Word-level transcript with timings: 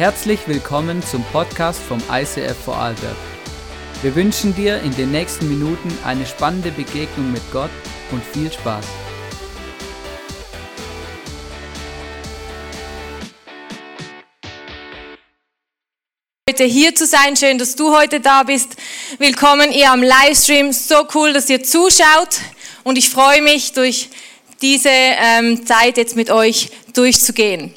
Herzlich 0.00 0.48
willkommen 0.48 1.02
zum 1.02 1.22
Podcast 1.24 1.78
vom 1.78 2.02
ICF 2.10 2.56
Vorarlberg. 2.64 3.16
Wir 4.00 4.14
wünschen 4.14 4.54
dir 4.54 4.80
in 4.80 4.96
den 4.96 5.10
nächsten 5.10 5.46
Minuten 5.46 5.92
eine 6.06 6.24
spannende 6.24 6.70
Begegnung 6.70 7.30
mit 7.30 7.42
Gott 7.52 7.68
und 8.10 8.24
viel 8.24 8.50
Spaß. 8.50 8.86
heute 16.48 16.64
hier 16.64 16.94
zu 16.94 17.04
sein. 17.04 17.36
Schön, 17.36 17.58
dass 17.58 17.76
du 17.76 17.94
heute 17.94 18.20
da 18.20 18.44
bist. 18.44 18.76
Willkommen 19.18 19.70
ihr 19.70 19.92
am 19.92 20.02
Livestream. 20.02 20.72
So 20.72 21.06
cool, 21.14 21.34
dass 21.34 21.50
ihr 21.50 21.62
zuschaut. 21.62 22.40
Und 22.84 22.96
ich 22.96 23.10
freue 23.10 23.42
mich, 23.42 23.74
durch 23.74 24.08
diese 24.62 24.88
ähm, 24.88 25.66
Zeit 25.66 25.98
jetzt 25.98 26.16
mit 26.16 26.30
euch 26.30 26.70
durchzugehen. 26.94 27.74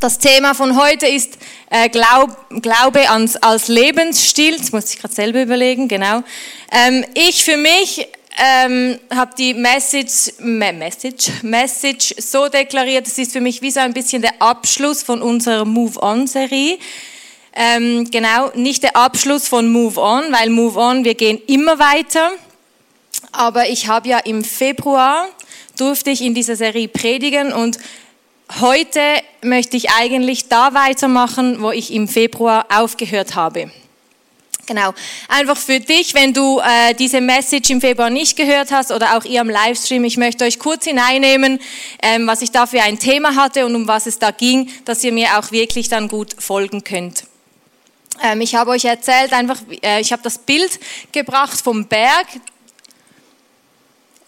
Das 0.00 0.16
Thema 0.16 0.54
von 0.54 0.80
heute 0.80 1.06
ist 1.06 1.36
äh, 1.68 1.90
Glaub, 1.90 2.34
Glaube 2.62 3.10
ans, 3.10 3.36
als 3.36 3.68
Lebensstil. 3.68 4.56
Das 4.56 4.72
muss 4.72 4.94
ich 4.94 4.98
gerade 4.98 5.12
selber 5.12 5.42
überlegen, 5.42 5.88
genau. 5.88 6.22
Ähm, 6.72 7.04
ich 7.12 7.44
für 7.44 7.58
mich 7.58 8.08
ähm, 8.38 8.98
habe 9.14 9.32
die 9.36 9.52
Message, 9.52 10.32
Message, 10.38 11.42
Message 11.42 12.14
so 12.16 12.48
deklariert, 12.48 13.06
es 13.06 13.18
ist 13.18 13.32
für 13.32 13.42
mich 13.42 13.60
wie 13.60 13.70
so 13.70 13.80
ein 13.80 13.92
bisschen 13.92 14.22
der 14.22 14.40
Abschluss 14.40 15.02
von 15.02 15.20
unserer 15.20 15.66
Move-On-Serie. 15.66 16.78
Ähm, 17.52 18.10
genau, 18.10 18.52
nicht 18.54 18.82
der 18.82 18.96
Abschluss 18.96 19.48
von 19.48 19.70
Move 19.70 20.00
On, 20.00 20.32
weil 20.32 20.48
Move 20.48 20.80
On, 20.80 21.04
wir 21.04 21.14
gehen 21.14 21.38
immer 21.46 21.78
weiter. 21.78 22.30
Aber 23.32 23.68
ich 23.68 23.86
habe 23.86 24.08
ja 24.08 24.18
im 24.20 24.44
Februar 24.44 25.28
durfte 25.76 26.08
ich 26.08 26.22
in 26.22 26.32
dieser 26.32 26.56
Serie 26.56 26.88
predigen 26.88 27.52
und 27.52 27.78
heute 28.60 29.00
möchte 29.42 29.76
ich 29.76 29.90
eigentlich 29.90 30.48
da 30.48 30.74
weitermachen, 30.74 31.62
wo 31.62 31.70
ich 31.70 31.92
im 31.92 32.08
Februar 32.08 32.66
aufgehört 32.70 33.34
habe. 33.34 33.70
Genau. 34.66 34.94
Einfach 35.26 35.56
für 35.56 35.80
dich, 35.80 36.14
wenn 36.14 36.32
du 36.32 36.60
äh, 36.60 36.94
diese 36.94 37.20
Message 37.20 37.70
im 37.70 37.80
Februar 37.80 38.08
nicht 38.08 38.36
gehört 38.36 38.70
hast 38.70 38.92
oder 38.92 39.16
auch 39.16 39.24
ihr 39.24 39.40
am 39.40 39.50
Livestream, 39.50 40.04
ich 40.04 40.16
möchte 40.16 40.44
euch 40.44 40.60
kurz 40.60 40.84
hineinnehmen, 40.84 41.58
ähm, 42.02 42.26
was 42.28 42.40
ich 42.40 42.52
da 42.52 42.66
für 42.66 42.80
ein 42.80 42.96
Thema 42.96 43.34
hatte 43.34 43.66
und 43.66 43.74
um 43.74 43.88
was 43.88 44.06
es 44.06 44.20
da 44.20 44.30
ging, 44.30 44.70
dass 44.84 45.02
ihr 45.02 45.10
mir 45.10 45.38
auch 45.38 45.50
wirklich 45.50 45.88
dann 45.88 46.06
gut 46.06 46.36
folgen 46.40 46.84
könnt. 46.84 47.24
Ähm, 48.22 48.42
ich 48.42 48.54
habe 48.54 48.70
euch 48.70 48.84
erzählt, 48.84 49.32
einfach, 49.32 49.58
äh, 49.82 50.00
ich 50.00 50.12
habe 50.12 50.22
das 50.22 50.38
Bild 50.38 50.78
gebracht 51.10 51.60
vom 51.60 51.86
Berg, 51.86 52.26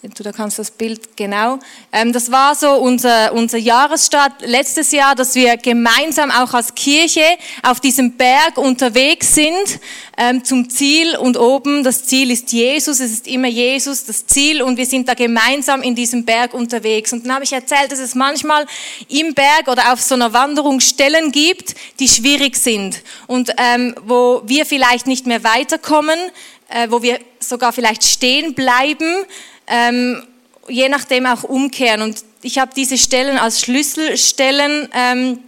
Du 0.04 0.24
da 0.24 0.32
kannst 0.32 0.58
das 0.58 0.72
Bild 0.72 1.16
genau. 1.16 1.60
Ähm, 1.92 2.12
das 2.12 2.32
war 2.32 2.56
so 2.56 2.72
unser, 2.72 3.32
unser 3.34 3.58
Jahresstart 3.58 4.32
letztes 4.40 4.90
Jahr, 4.90 5.14
dass 5.14 5.36
wir 5.36 5.56
gemeinsam 5.56 6.32
auch 6.32 6.54
als 6.54 6.74
Kirche 6.74 7.22
auf 7.62 7.78
diesem 7.78 8.16
Berg 8.16 8.58
unterwegs 8.58 9.36
sind 9.36 9.78
ähm, 10.16 10.42
zum 10.42 10.68
Ziel 10.68 11.16
und 11.16 11.36
oben 11.36 11.84
das 11.84 12.04
Ziel 12.04 12.32
ist 12.32 12.50
Jesus. 12.50 12.98
Es 12.98 13.12
ist 13.12 13.28
immer 13.28 13.46
Jesus 13.46 14.04
das 14.04 14.26
Ziel 14.26 14.60
und 14.62 14.76
wir 14.76 14.86
sind 14.86 15.08
da 15.08 15.14
gemeinsam 15.14 15.82
in 15.82 15.94
diesem 15.94 16.24
Berg 16.24 16.52
unterwegs. 16.52 17.12
Und 17.12 17.24
dann 17.24 17.34
habe 17.34 17.44
ich 17.44 17.52
erzählt, 17.52 17.92
dass 17.92 18.00
es 18.00 18.16
manchmal 18.16 18.66
im 19.08 19.34
Berg 19.34 19.68
oder 19.68 19.92
auf 19.92 20.02
so 20.02 20.16
einer 20.16 20.32
Wanderung 20.32 20.80
Stellen 20.80 21.30
gibt, 21.30 21.76
die 22.00 22.08
schwierig 22.08 22.56
sind 22.56 23.02
und 23.28 23.52
ähm, 23.56 23.94
wo 24.04 24.42
wir 24.46 24.66
vielleicht 24.66 25.06
nicht 25.06 25.28
mehr 25.28 25.44
weiterkommen, 25.44 26.18
äh, 26.70 26.88
wo 26.90 27.02
wir 27.02 27.20
sogar 27.38 27.72
vielleicht 27.72 28.02
stehen 28.02 28.54
bleiben 28.54 29.24
ähm, 29.72 30.22
je 30.68 30.88
nachdem 30.88 31.26
auch 31.26 31.42
umkehren. 31.42 32.02
Und 32.02 32.24
ich 32.42 32.58
habe 32.58 32.72
diese 32.76 32.98
Stellen 32.98 33.38
als 33.38 33.60
Schlüsselstellen 33.60 34.88
ähm, 34.94 35.38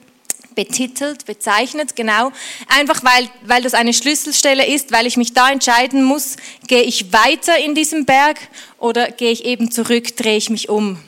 betitelt, 0.54 1.26
bezeichnet, 1.26 1.94
genau. 1.94 2.32
Einfach 2.68 3.02
weil, 3.04 3.28
weil 3.42 3.62
das 3.62 3.74
eine 3.74 3.92
Schlüsselstelle 3.92 4.66
ist, 4.66 4.92
weil 4.92 5.06
ich 5.06 5.16
mich 5.16 5.34
da 5.34 5.50
entscheiden 5.50 6.02
muss, 6.02 6.36
gehe 6.66 6.82
ich 6.82 7.12
weiter 7.12 7.58
in 7.58 7.74
diesem 7.74 8.04
Berg 8.04 8.38
oder 8.78 9.10
gehe 9.10 9.30
ich 9.30 9.44
eben 9.44 9.70
zurück, 9.70 10.16
drehe 10.16 10.36
ich 10.36 10.50
mich 10.50 10.68
um. 10.68 10.98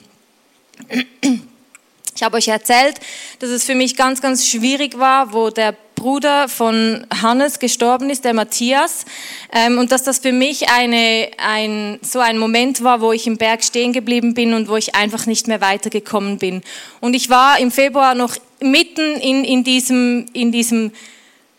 Ich 2.15 2.23
habe 2.23 2.37
euch 2.37 2.49
erzählt, 2.49 2.99
dass 3.39 3.51
es 3.51 3.65
für 3.65 3.75
mich 3.75 3.97
ganz, 3.97 4.21
ganz 4.21 4.47
schwierig 4.47 4.99
war, 4.99 5.33
wo 5.33 5.51
der 5.51 5.77
Bruder 5.97 6.49
von 6.49 7.05
Hannes 7.23 7.59
gestorben 7.59 8.09
ist, 8.11 8.25
der 8.25 8.35
Matthias, 8.35 9.05
ähm, 9.53 9.79
und 9.79 9.91
dass 9.91 10.05
das 10.05 10.21
für 10.21 10.31
mich 10.31 10.71
eine, 10.71 11.29
ein, 11.39 11.99
so 12.03 12.21
ein 12.21 12.39
Moment 12.39 12.85
war, 12.85 13.01
wo 13.01 13.11
ich 13.11 13.27
im 13.27 13.39
Berg 13.39 13.65
stehen 13.65 13.93
geblieben 13.93 14.35
bin 14.35 14.55
und 14.55 14.69
wo 14.69 14.77
ich 14.77 14.95
einfach 14.95 15.27
nicht 15.27 15.49
mehr 15.49 15.61
weitergekommen 15.61 16.39
bin. 16.39 16.63
Und 17.01 17.15
ich 17.15 17.29
war 17.29 17.59
im 17.59 17.73
Februar 17.73 18.15
noch 18.15 18.37
mitten 18.61 19.17
in, 19.17 19.43
in 19.43 19.65
diesem, 19.65 20.27
in 20.33 20.53
diesem 20.53 20.93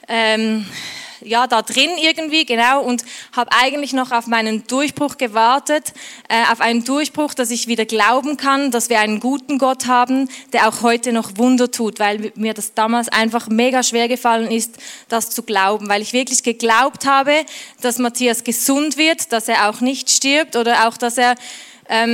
ähm, 0.07 0.65
ja, 1.21 1.47
da 1.47 1.61
drin 1.61 1.91
irgendwie, 1.97 2.45
genau, 2.45 2.81
und 2.81 3.03
habe 3.31 3.51
eigentlich 3.51 3.93
noch 3.93 4.11
auf 4.11 4.27
meinen 4.27 4.65
Durchbruch 4.67 5.17
gewartet, 5.17 5.93
äh, 6.29 6.43
auf 6.51 6.61
einen 6.61 6.83
Durchbruch, 6.83 7.33
dass 7.33 7.51
ich 7.51 7.67
wieder 7.67 7.85
glauben 7.85 8.37
kann, 8.37 8.71
dass 8.71 8.89
wir 8.89 8.99
einen 8.99 9.19
guten 9.19 9.57
Gott 9.57 9.87
haben, 9.87 10.29
der 10.53 10.67
auch 10.67 10.81
heute 10.81 11.13
noch 11.13 11.37
Wunder 11.37 11.71
tut, 11.71 11.99
weil 11.99 12.31
mir 12.35 12.53
das 12.53 12.73
damals 12.73 13.09
einfach 13.09 13.47
mega 13.47 13.83
schwer 13.83 14.07
gefallen 14.07 14.51
ist, 14.51 14.77
das 15.09 15.29
zu 15.29 15.43
glauben, 15.43 15.89
weil 15.89 16.01
ich 16.01 16.13
wirklich 16.13 16.43
geglaubt 16.43 17.05
habe, 17.05 17.33
dass 17.81 17.97
Matthias 17.97 18.43
gesund 18.43 18.97
wird, 18.97 19.31
dass 19.31 19.47
er 19.47 19.69
auch 19.69 19.81
nicht 19.81 20.09
stirbt 20.09 20.55
oder 20.55 20.87
auch, 20.87 20.97
dass 20.97 21.17
er 21.17 21.35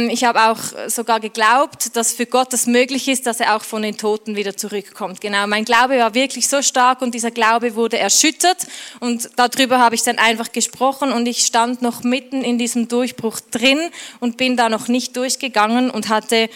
ich 0.09 0.23
habe 0.23 0.51
auch 0.51 0.59
sogar 0.87 1.19
geglaubt, 1.19 1.95
dass 1.95 2.13
für 2.13 2.27
Gott 2.27 2.53
es 2.53 2.67
möglich 2.67 3.07
ist, 3.07 3.25
dass 3.25 3.39
er 3.39 3.55
auch 3.55 3.63
von 3.63 3.81
den 3.81 3.97
Toten 3.97 4.35
wieder 4.35 4.55
zurückkommt. 4.55 5.19
Genau, 5.19 5.47
mein 5.47 5.65
Glaube 5.65 5.97
war 5.97 6.13
wirklich 6.13 6.47
so 6.47 6.61
stark 6.61 7.01
und 7.01 7.15
dieser 7.15 7.31
Glaube 7.31 7.73
wurde 7.75 7.97
erschüttert 7.97 8.67
und 8.99 9.29
darüber 9.35 9.79
habe 9.79 9.95
ich 9.95 10.03
dann 10.03 10.19
einfach 10.19 10.51
gesprochen 10.51 11.11
und 11.11 11.25
ich 11.25 11.39
stand 11.39 11.81
noch 11.81 12.03
mitten 12.03 12.43
in 12.43 12.59
diesem 12.59 12.87
Durchbruch 12.87 13.39
drin 13.49 13.79
und 14.19 14.37
bin 14.37 14.57
da 14.57 14.69
noch 14.69 14.89
nicht 14.89 15.17
durchgegangen 15.17 15.89
und 15.89 16.09
hatte 16.09 16.49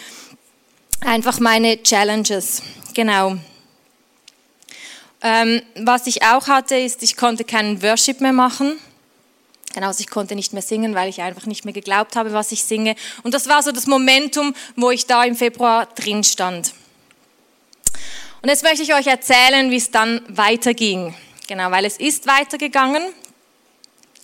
einfach 1.00 1.40
meine 1.40 1.82
Challenges. 1.82 2.62
Genau. 2.94 3.36
Ähm, 5.22 5.62
was 5.74 6.06
ich 6.06 6.22
auch 6.22 6.46
hatte, 6.46 6.76
ist, 6.76 7.02
ich 7.02 7.16
konnte 7.16 7.42
keinen 7.42 7.82
Worship 7.82 8.20
mehr 8.20 8.32
machen. 8.32 8.78
Genau, 9.74 9.88
also 9.88 10.00
ich 10.00 10.08
konnte 10.08 10.34
nicht 10.34 10.52
mehr 10.52 10.62
singen, 10.62 10.94
weil 10.94 11.08
ich 11.08 11.20
einfach 11.20 11.46
nicht 11.46 11.64
mehr 11.64 11.74
geglaubt 11.74 12.16
habe, 12.16 12.32
was 12.32 12.52
ich 12.52 12.64
singe. 12.64 12.96
Und 13.22 13.34
das 13.34 13.48
war 13.48 13.62
so 13.62 13.70
das 13.70 13.86
Momentum, 13.86 14.54
wo 14.76 14.90
ich 14.90 15.06
da 15.06 15.24
im 15.24 15.36
Februar 15.36 15.86
drin 15.86 16.24
stand. 16.24 16.72
Und 18.40 18.48
jetzt 18.48 18.62
möchte 18.62 18.82
ich 18.82 18.94
euch 18.94 19.06
erzählen, 19.06 19.70
wie 19.70 19.76
es 19.76 19.90
dann 19.90 20.22
weiterging. 20.28 21.14
Genau, 21.48 21.70
weil 21.70 21.84
es 21.84 21.98
ist 21.98 22.26
weitergegangen. 22.26 23.02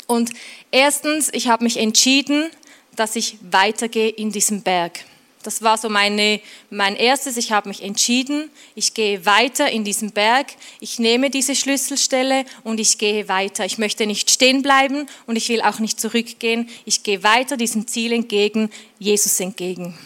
Und 0.07 0.31
erstens, 0.71 1.31
ich 1.33 1.49
habe 1.49 1.65
mich 1.65 1.79
entschieden, 1.79 2.51
dass 2.97 3.17
ich 3.17 3.39
weitergehe 3.43 4.11
in 4.11 4.31
diesem 4.31 4.63
Berg. 4.63 5.01
Das 5.45 5.63
war 5.63 5.79
so 5.79 5.89
meine, 5.89 6.41
mein 6.71 6.97
erstes. 6.97 7.37
Ich 7.37 7.53
habe 7.53 7.69
mich 7.69 7.83
entschieden, 7.83 8.51
ich 8.75 8.95
gehe 8.95 9.25
weiter 9.27 9.71
in 9.71 9.85
diesen 9.85 10.13
Berg, 10.13 10.49
ich 10.81 10.99
nehme 10.99 11.31
diese 11.31 11.55
Schlüsselstelle 11.55 12.45
und 12.65 12.81
ich 12.81 12.99
gehe 12.99 13.29
weiter. 13.29 13.65
Ich 13.65 13.79
möchte 13.79 14.07
nicht 14.07 14.31
stehen 14.31 14.63
bleiben 14.63 15.07
und 15.27 15.37
ich 15.37 15.49
will 15.49 15.61
auch 15.61 15.79
nicht 15.79 16.01
zurückgehen. 16.01 16.69
Ich 16.85 17.03
gehe 17.03 17.23
weiter 17.23 17.57
diesem 17.57 17.87
Ziel 17.87 18.13
entgegen, 18.13 18.71
Jesus 18.99 19.39
entgegen. 19.39 19.99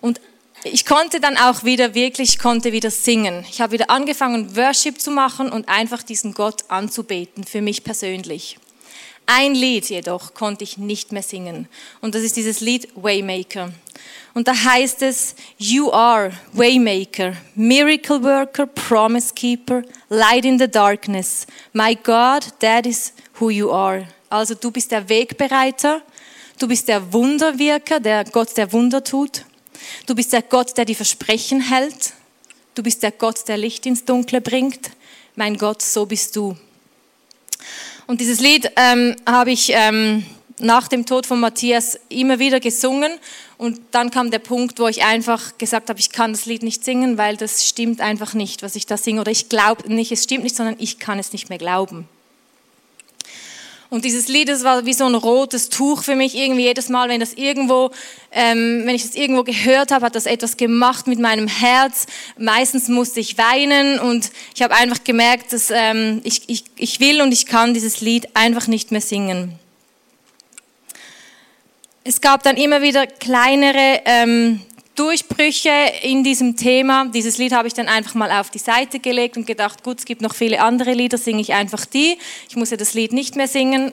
Und 0.00 0.20
ich 0.64 0.86
konnte 0.86 1.20
dann 1.20 1.36
auch 1.36 1.64
wieder 1.64 1.94
wirklich, 1.94 2.30
ich 2.30 2.38
konnte 2.38 2.72
wieder 2.72 2.90
singen. 2.90 3.44
Ich 3.50 3.60
habe 3.60 3.72
wieder 3.72 3.90
angefangen, 3.90 4.56
Worship 4.56 5.00
zu 5.00 5.10
machen 5.10 5.50
und 5.50 5.68
einfach 5.68 6.02
diesen 6.02 6.32
Gott 6.32 6.64
anzubeten, 6.68 7.44
für 7.44 7.60
mich 7.60 7.84
persönlich. 7.84 8.58
Ein 9.30 9.54
Lied 9.54 9.90
jedoch 9.90 10.32
konnte 10.32 10.64
ich 10.64 10.78
nicht 10.78 11.12
mehr 11.12 11.22
singen. 11.22 11.68
Und 12.00 12.14
das 12.14 12.22
ist 12.22 12.36
dieses 12.38 12.60
Lied 12.60 12.88
Waymaker. 12.94 13.70
Und 14.32 14.48
da 14.48 14.54
heißt 14.54 15.02
es, 15.02 15.34
You 15.58 15.92
are 15.92 16.32
Waymaker, 16.54 17.34
Miracle 17.54 18.22
Worker, 18.22 18.64
Promise 18.64 19.34
Keeper, 19.34 19.82
Light 20.08 20.46
in 20.46 20.58
the 20.58 20.66
Darkness. 20.66 21.46
My 21.74 21.94
God, 21.94 22.46
that 22.60 22.86
is 22.86 23.12
who 23.38 23.50
you 23.50 23.70
are. 23.70 24.08
Also 24.30 24.54
du 24.54 24.70
bist 24.70 24.92
der 24.92 25.06
Wegbereiter, 25.06 26.00
du 26.58 26.66
bist 26.66 26.88
der 26.88 27.12
Wunderwirker, 27.12 28.00
der 28.00 28.24
Gott, 28.24 28.56
der 28.56 28.72
Wunder 28.72 29.04
tut. 29.04 29.44
Du 30.06 30.14
bist 30.14 30.32
der 30.32 30.40
Gott, 30.40 30.74
der 30.78 30.86
die 30.86 30.94
Versprechen 30.94 31.60
hält. 31.60 32.14
Du 32.74 32.82
bist 32.82 33.02
der 33.02 33.12
Gott, 33.12 33.46
der 33.46 33.58
Licht 33.58 33.84
ins 33.84 34.06
Dunkle 34.06 34.40
bringt. 34.40 34.90
Mein 35.36 35.58
Gott, 35.58 35.82
so 35.82 36.06
bist 36.06 36.34
du. 36.34 36.56
Und 38.08 38.22
dieses 38.22 38.40
Lied 38.40 38.72
ähm, 38.76 39.16
habe 39.26 39.50
ich 39.50 39.70
ähm, 39.74 40.24
nach 40.60 40.88
dem 40.88 41.04
Tod 41.04 41.26
von 41.26 41.40
Matthias 41.40 42.00
immer 42.08 42.38
wieder 42.38 42.58
gesungen. 42.58 43.12
Und 43.58 43.80
dann 43.90 44.10
kam 44.10 44.30
der 44.30 44.38
Punkt, 44.38 44.80
wo 44.80 44.88
ich 44.88 45.04
einfach 45.04 45.58
gesagt 45.58 45.90
habe, 45.90 46.00
ich 46.00 46.10
kann 46.10 46.32
das 46.32 46.46
Lied 46.46 46.62
nicht 46.62 46.82
singen, 46.86 47.18
weil 47.18 47.36
das 47.36 47.68
stimmt 47.68 48.00
einfach 48.00 48.32
nicht, 48.32 48.62
was 48.62 48.76
ich 48.76 48.86
da 48.86 48.96
singe. 48.96 49.20
Oder 49.20 49.30
ich 49.30 49.50
glaube 49.50 49.92
nicht, 49.92 50.10
es 50.10 50.24
stimmt 50.24 50.44
nicht, 50.44 50.56
sondern 50.56 50.76
ich 50.78 50.98
kann 50.98 51.18
es 51.18 51.34
nicht 51.34 51.50
mehr 51.50 51.58
glauben. 51.58 52.08
Und 53.90 54.04
dieses 54.04 54.28
Lied, 54.28 54.50
das 54.50 54.64
war 54.64 54.84
wie 54.84 54.92
so 54.92 55.06
ein 55.06 55.14
rotes 55.14 55.70
Tuch 55.70 56.02
für 56.02 56.14
mich. 56.14 56.34
Irgendwie 56.34 56.64
jedes 56.64 56.90
Mal, 56.90 57.08
wenn 57.08 57.20
das 57.20 57.32
irgendwo, 57.32 57.90
ähm, 58.32 58.82
wenn 58.84 58.94
ich 58.94 59.02
das 59.02 59.14
irgendwo 59.14 59.44
gehört 59.44 59.92
habe, 59.92 60.04
hat 60.04 60.14
das 60.14 60.26
etwas 60.26 60.58
gemacht 60.58 61.06
mit 61.06 61.18
meinem 61.18 61.48
Herz. 61.48 62.06
Meistens 62.36 62.88
musste 62.88 63.20
ich 63.20 63.38
weinen 63.38 63.98
und 63.98 64.30
ich 64.54 64.62
habe 64.62 64.74
einfach 64.74 65.04
gemerkt, 65.04 65.54
dass 65.54 65.70
ähm, 65.70 66.20
ich, 66.24 66.42
ich, 66.48 66.64
ich 66.76 67.00
will 67.00 67.22
und 67.22 67.32
ich 67.32 67.46
kann 67.46 67.72
dieses 67.72 68.02
Lied 68.02 68.28
einfach 68.34 68.66
nicht 68.66 68.92
mehr 68.92 69.00
singen. 69.00 69.58
Es 72.04 72.20
gab 72.20 72.42
dann 72.42 72.56
immer 72.56 72.82
wieder 72.82 73.06
kleinere 73.06 74.02
ähm, 74.04 74.60
Durchbrüche 74.98 75.70
in 76.02 76.24
diesem 76.24 76.56
Thema. 76.56 77.06
Dieses 77.06 77.38
Lied 77.38 77.52
habe 77.52 77.68
ich 77.68 77.74
dann 77.74 77.86
einfach 77.86 78.14
mal 78.14 78.32
auf 78.32 78.50
die 78.50 78.58
Seite 78.58 78.98
gelegt 78.98 79.36
und 79.36 79.46
gedacht, 79.46 79.84
gut, 79.84 80.00
es 80.00 80.04
gibt 80.04 80.22
noch 80.22 80.34
viele 80.34 80.60
andere 80.60 80.92
Lieder, 80.92 81.18
singe 81.18 81.40
ich 81.40 81.52
einfach 81.52 81.86
die. 81.86 82.18
Ich 82.48 82.56
muss 82.56 82.70
ja 82.70 82.76
das 82.76 82.94
Lied 82.94 83.12
nicht 83.12 83.36
mehr 83.36 83.46
singen. 83.46 83.92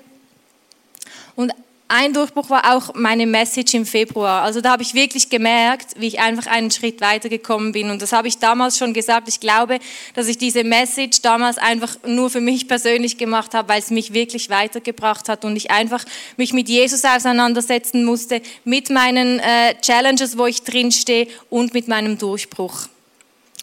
Und 1.36 1.54
ein 1.88 2.14
Durchbruch 2.14 2.50
war 2.50 2.76
auch 2.76 2.96
meine 2.96 3.28
Message 3.28 3.76
im 3.76 3.86
Februar. 3.86 4.42
Also 4.42 4.60
da 4.60 4.72
habe 4.72 4.82
ich 4.82 4.96
wirklich 4.96 5.30
gemerkt, 5.30 5.92
wie 5.98 6.08
ich 6.08 6.20
einfach 6.20 6.48
einen 6.48 6.72
Schritt 6.72 7.00
weitergekommen 7.00 7.74
bin. 7.74 7.92
Und 7.92 8.02
das 8.02 8.12
habe 8.12 8.28
ich 8.28 8.40
damals 8.40 8.80
schon 8.80 8.94
gesagt. 8.94 9.28
Ich 9.28 9.40
glaube, 9.40 9.80
dass 10.16 10.28
ich 10.28 10.40
diese 10.40 10.64
Message 10.64 11.22
damals 11.22 11.60
einfach 11.60 11.96
nur 12.06 12.32
für 12.32 12.42
mich 12.42 12.68
persönlich 12.68 13.20
gemacht 13.20 13.54
habe, 13.54 13.70
weil 13.70 13.80
es 13.80 13.92
mich 13.92 14.14
wirklich 14.14 14.50
weitergebracht 14.50 15.30
hat 15.30 15.46
und 15.46 15.56
ich 15.56 15.70
einfach 15.70 16.04
mich 16.38 16.54
mit 16.54 16.70
Jesus 16.70 17.06
auseinandersetzen 17.06 18.04
musste, 18.04 18.42
mit 18.64 18.90
meinen 18.90 19.40
äh, 19.40 19.76
Challenges, 19.80 20.40
wo 20.40 20.48
ich 20.48 20.64
drin 20.64 20.92
stehe 20.92 21.28
und 21.52 21.76
mit 21.76 21.88
meinem 21.88 22.18
Durchbruch. 22.18 22.88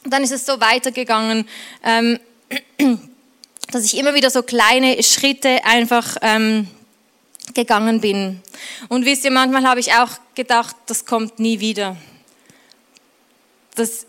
Und 0.04 0.12
dann 0.12 0.22
ist 0.22 0.32
es 0.32 0.46
so 0.46 0.60
weitergegangen. 0.60 1.48
Ähm, 1.82 2.20
dass 3.72 3.84
ich 3.84 3.96
immer 3.96 4.14
wieder 4.14 4.30
so 4.30 4.42
kleine 4.42 5.02
Schritte 5.02 5.64
einfach 5.64 6.16
ähm, 6.20 6.68
gegangen 7.54 8.00
bin. 8.00 8.40
Und 8.88 9.04
wisst 9.04 9.24
ihr, 9.24 9.30
manchmal 9.30 9.64
habe 9.64 9.80
ich 9.80 9.92
auch 9.92 10.10
gedacht, 10.34 10.76
das 10.86 11.04
kommt 11.04 11.38
nie 11.38 11.60
wieder. 11.60 11.96
Dass, 13.74 14.06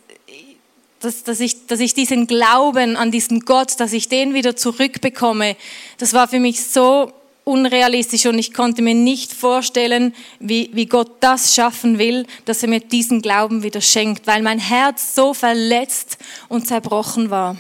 dass, 1.00 1.24
dass, 1.24 1.39
ich, 1.39 1.68
dass 1.68 1.80
ich 1.80 1.94
diesen 1.94 2.27
Glauben 2.27 2.95
an 2.95 3.12
diesen 3.12 3.41
Gott, 3.41 3.80
dass 3.80 3.94
ich 3.94 4.09
den 4.09 4.33
wieder 4.33 4.56
zurückbekomme, 4.56 5.56
das 5.97 6.13
war 6.13 6.27
für 6.27 6.39
mich 6.39 6.63
so 6.65 7.13
unrealistisch 7.44 8.25
und 8.25 8.39
ich 8.39 8.53
konnte 8.53 8.81
mir 8.81 8.95
nicht 8.95 9.33
vorstellen, 9.33 10.15
wie, 10.39 10.69
wie 10.74 10.85
Gott 10.85 11.12
das 11.19 11.53
schaffen 11.53 12.00
will, 12.00 12.25
dass 12.45 12.63
er 12.63 12.69
mir 12.69 12.80
diesen 12.80 13.21
Glauben 13.21 13.63
wieder 13.63 13.81
schenkt, 13.81 14.27
weil 14.27 14.41
mein 14.41 14.59
Herz 14.59 15.13
so 15.15 15.33
verletzt 15.33 16.18
und 16.47 16.68
zerbrochen 16.68 17.30
war. 17.30 17.57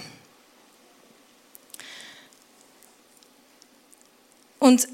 Und 4.59 4.87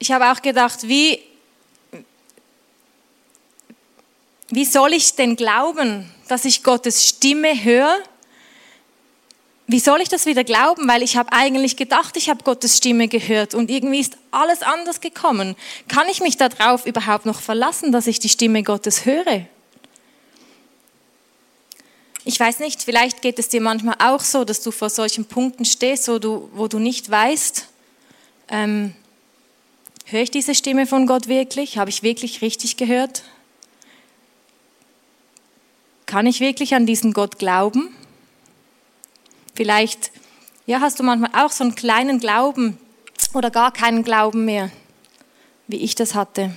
ich 0.00 0.10
habe 0.10 0.32
auch 0.32 0.42
gedacht, 0.42 0.88
wie, 0.88 1.22
wie 4.48 4.64
soll 4.64 4.94
ich 4.94 5.14
denn 5.14 5.36
glauben, 5.36 6.10
dass 6.26 6.44
ich 6.46 6.64
Gottes 6.64 7.06
Stimme 7.06 7.62
höre? 7.62 7.96
Wie 9.66 9.78
soll 9.78 10.00
ich 10.00 10.08
das 10.08 10.24
wieder 10.24 10.42
glauben? 10.42 10.88
Weil 10.88 11.02
ich 11.02 11.16
habe 11.16 11.32
eigentlich 11.32 11.76
gedacht, 11.76 12.16
ich 12.16 12.30
habe 12.30 12.42
Gottes 12.42 12.78
Stimme 12.78 13.08
gehört 13.08 13.54
und 13.54 13.70
irgendwie 13.70 14.00
ist 14.00 14.16
alles 14.30 14.62
anders 14.62 15.02
gekommen. 15.02 15.54
Kann 15.86 16.08
ich 16.08 16.20
mich 16.20 16.38
darauf 16.38 16.86
überhaupt 16.86 17.26
noch 17.26 17.40
verlassen, 17.40 17.92
dass 17.92 18.06
ich 18.06 18.18
die 18.18 18.30
Stimme 18.30 18.62
Gottes 18.62 19.04
höre? 19.04 19.46
Ich 22.24 22.40
weiß 22.40 22.60
nicht, 22.60 22.82
vielleicht 22.82 23.20
geht 23.20 23.38
es 23.38 23.48
dir 23.48 23.60
manchmal 23.60 23.96
auch 23.98 24.20
so, 24.20 24.44
dass 24.44 24.62
du 24.62 24.70
vor 24.70 24.88
solchen 24.88 25.26
Punkten 25.26 25.66
stehst, 25.66 26.08
wo 26.08 26.18
du, 26.18 26.48
wo 26.54 26.68
du 26.68 26.78
nicht 26.78 27.10
weißt, 27.10 27.66
ähm, 28.48 28.94
Höre 30.10 30.22
ich 30.22 30.30
diese 30.32 30.56
Stimme 30.56 30.88
von 30.88 31.06
Gott 31.06 31.28
wirklich? 31.28 31.78
Habe 31.78 31.88
ich 31.88 32.02
wirklich 32.02 32.42
richtig 32.42 32.76
gehört? 32.76 33.22
Kann 36.04 36.26
ich 36.26 36.40
wirklich 36.40 36.74
an 36.74 36.84
diesen 36.84 37.12
Gott 37.12 37.38
glauben? 37.38 37.94
Vielleicht, 39.54 40.10
ja, 40.66 40.80
hast 40.80 40.98
du 40.98 41.04
manchmal 41.04 41.30
auch 41.44 41.52
so 41.52 41.62
einen 41.62 41.76
kleinen 41.76 42.18
Glauben 42.18 42.76
oder 43.34 43.52
gar 43.52 43.72
keinen 43.72 44.02
Glauben 44.02 44.44
mehr, 44.44 44.72
wie 45.68 45.76
ich 45.76 45.94
das 45.94 46.16
hatte. 46.16 46.56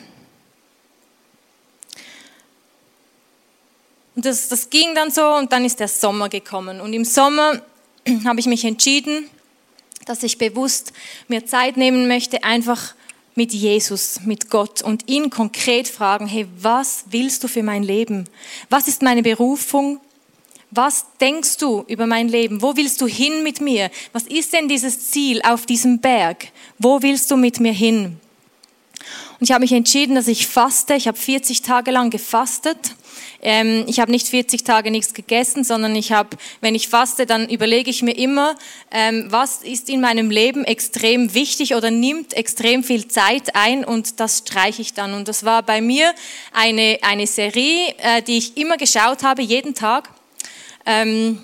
Und 4.15 4.25
das, 4.25 4.47
das 4.47 4.71
ging 4.71 4.95
dann 4.95 5.11
so 5.11 5.27
und 5.35 5.51
dann 5.51 5.63
ist 5.63 5.79
der 5.79 5.89
Sommer 5.89 6.27
gekommen. 6.27 6.81
Und 6.81 6.93
im 6.93 7.05
Sommer 7.05 7.61
habe 8.25 8.39
ich 8.39 8.47
mich 8.47 8.65
entschieden, 8.65 9.29
dass 10.07 10.23
ich 10.23 10.39
bewusst 10.39 10.91
mir 11.27 11.45
Zeit 11.45 11.77
nehmen 11.77 12.07
möchte, 12.07 12.43
einfach 12.43 12.95
mit 13.35 13.53
Jesus, 13.53 14.21
mit 14.25 14.49
Gott 14.49 14.81
und 14.81 15.09
ihn 15.09 15.29
konkret 15.29 15.87
fragen, 15.87 16.27
hey, 16.27 16.47
was 16.59 17.05
willst 17.09 17.43
du 17.43 17.47
für 17.47 17.63
mein 17.63 17.83
Leben? 17.83 18.25
Was 18.69 18.87
ist 18.87 19.01
meine 19.01 19.23
Berufung? 19.23 19.99
Was 20.71 21.05
denkst 21.21 21.57
du 21.57 21.83
über 21.87 22.07
mein 22.07 22.27
Leben? 22.27 22.61
Wo 22.61 22.75
willst 22.75 22.99
du 23.01 23.07
hin 23.07 23.43
mit 23.43 23.61
mir? 23.61 23.91
Was 24.11 24.23
ist 24.23 24.53
denn 24.53 24.67
dieses 24.67 25.11
Ziel 25.11 25.41
auf 25.43 25.65
diesem 25.65 25.99
Berg? 25.99 26.47
Wo 26.79 27.01
willst 27.01 27.29
du 27.29 27.37
mit 27.37 27.59
mir 27.59 27.73
hin? 27.73 28.19
Und 29.43 29.49
ich 29.49 29.51
habe 29.51 29.63
mich 29.63 29.73
entschieden, 29.73 30.15
dass 30.15 30.29
ich 30.29 30.47
faste. 30.47 30.93
Ich 30.93 31.05
habe 31.05 31.17
40 31.17 31.63
Tage 31.63 31.91
lang 31.91 32.11
gefastet 32.11 32.77
ähm, 33.41 33.83
ich 33.87 33.99
habe 33.99 34.09
nicht 34.09 34.29
40 34.29 34.63
Tage 34.63 34.89
nichts 34.89 35.13
gegessen, 35.13 35.65
sondern 35.65 35.97
ich 35.97 36.13
habe, 36.13 36.37
wenn 36.61 36.75
ich 36.75 36.87
faste, 36.87 37.25
dann 37.25 37.49
überlege 37.49 37.89
ich 37.89 38.01
mir 38.01 38.17
immer, 38.17 38.55
ähm, 38.89 39.25
was 39.27 39.63
ist 39.63 39.89
in 39.89 39.99
meinem 39.99 40.31
Leben 40.31 40.63
extrem 40.63 41.33
wichtig 41.33 41.75
oder 41.75 41.91
nimmt 41.91 42.33
extrem 42.33 42.85
viel 42.85 43.09
Zeit 43.09 43.53
ein 43.53 43.83
und 43.83 44.21
das 44.21 44.39
streiche 44.39 44.81
ich 44.81 44.93
dann. 44.93 45.13
Und 45.13 45.27
das 45.27 45.43
war 45.43 45.61
bei 45.61 45.81
mir 45.81 46.13
eine, 46.53 46.99
eine 47.01 47.27
Serie, 47.27 47.93
äh, 47.97 48.21
die 48.21 48.37
ich 48.37 48.55
immer 48.55 48.77
geschaut 48.77 49.23
habe, 49.23 49.41
jeden 49.41 49.75
Tag. 49.75 50.09
Ähm, 50.85 51.43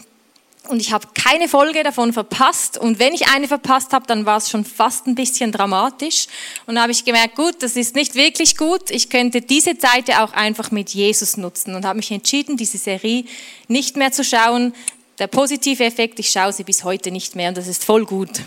und 0.70 0.80
ich 0.80 0.94
habe 0.94 1.08
keine 1.14 1.48
Folge 1.48 1.84
davon 1.84 2.14
verpasst. 2.14 2.78
Und 2.78 3.00
wenn 3.00 3.14
ich 3.14 3.28
eine 3.28 3.48
verpasst 3.48 3.92
habe, 3.92 4.06
dann 4.08 4.26
war 4.26 4.38
es 4.38 4.50
schon 4.50 4.64
fast 4.64 5.08
ein 5.08 5.16
bisschen 5.16 5.52
dramatisch. 5.52 6.28
Und 6.66 6.76
da 6.76 6.84
habe 6.84 6.92
ich 6.92 7.04
gemerkt, 7.04 7.36
gut, 7.36 7.56
das 7.62 7.76
ist 7.76 7.96
nicht 7.96 8.16
wirklich 8.16 8.56
gut. 8.56 8.92
Ich 8.92 9.10
könnte 9.10 9.42
diese 9.42 9.78
Zeit 9.78 10.08
ja 10.08 10.24
auch 10.24 10.34
einfach 10.34 10.72
mit 10.72 10.92
Jesus 10.92 11.38
nutzen 11.38 11.76
und 11.76 11.86
habe 11.86 11.98
mich 11.98 12.12
entschieden, 12.12 12.56
diese 12.56 12.78
Serie 12.78 13.26
nicht 13.68 13.98
mehr 13.98 14.12
zu 14.12 14.24
schauen. 14.24 14.74
Der 15.18 15.28
positive 15.28 15.84
Effekt, 15.84 16.20
ich 16.20 16.30
schaue 16.30 16.54
sie 16.54 16.64
bis 16.64 16.84
heute 16.84 17.12
nicht 17.12 17.36
mehr 17.36 17.50
und 17.50 17.58
das 17.58 17.68
ist 17.68 17.84
voll 17.84 18.06
gut. 18.06 18.42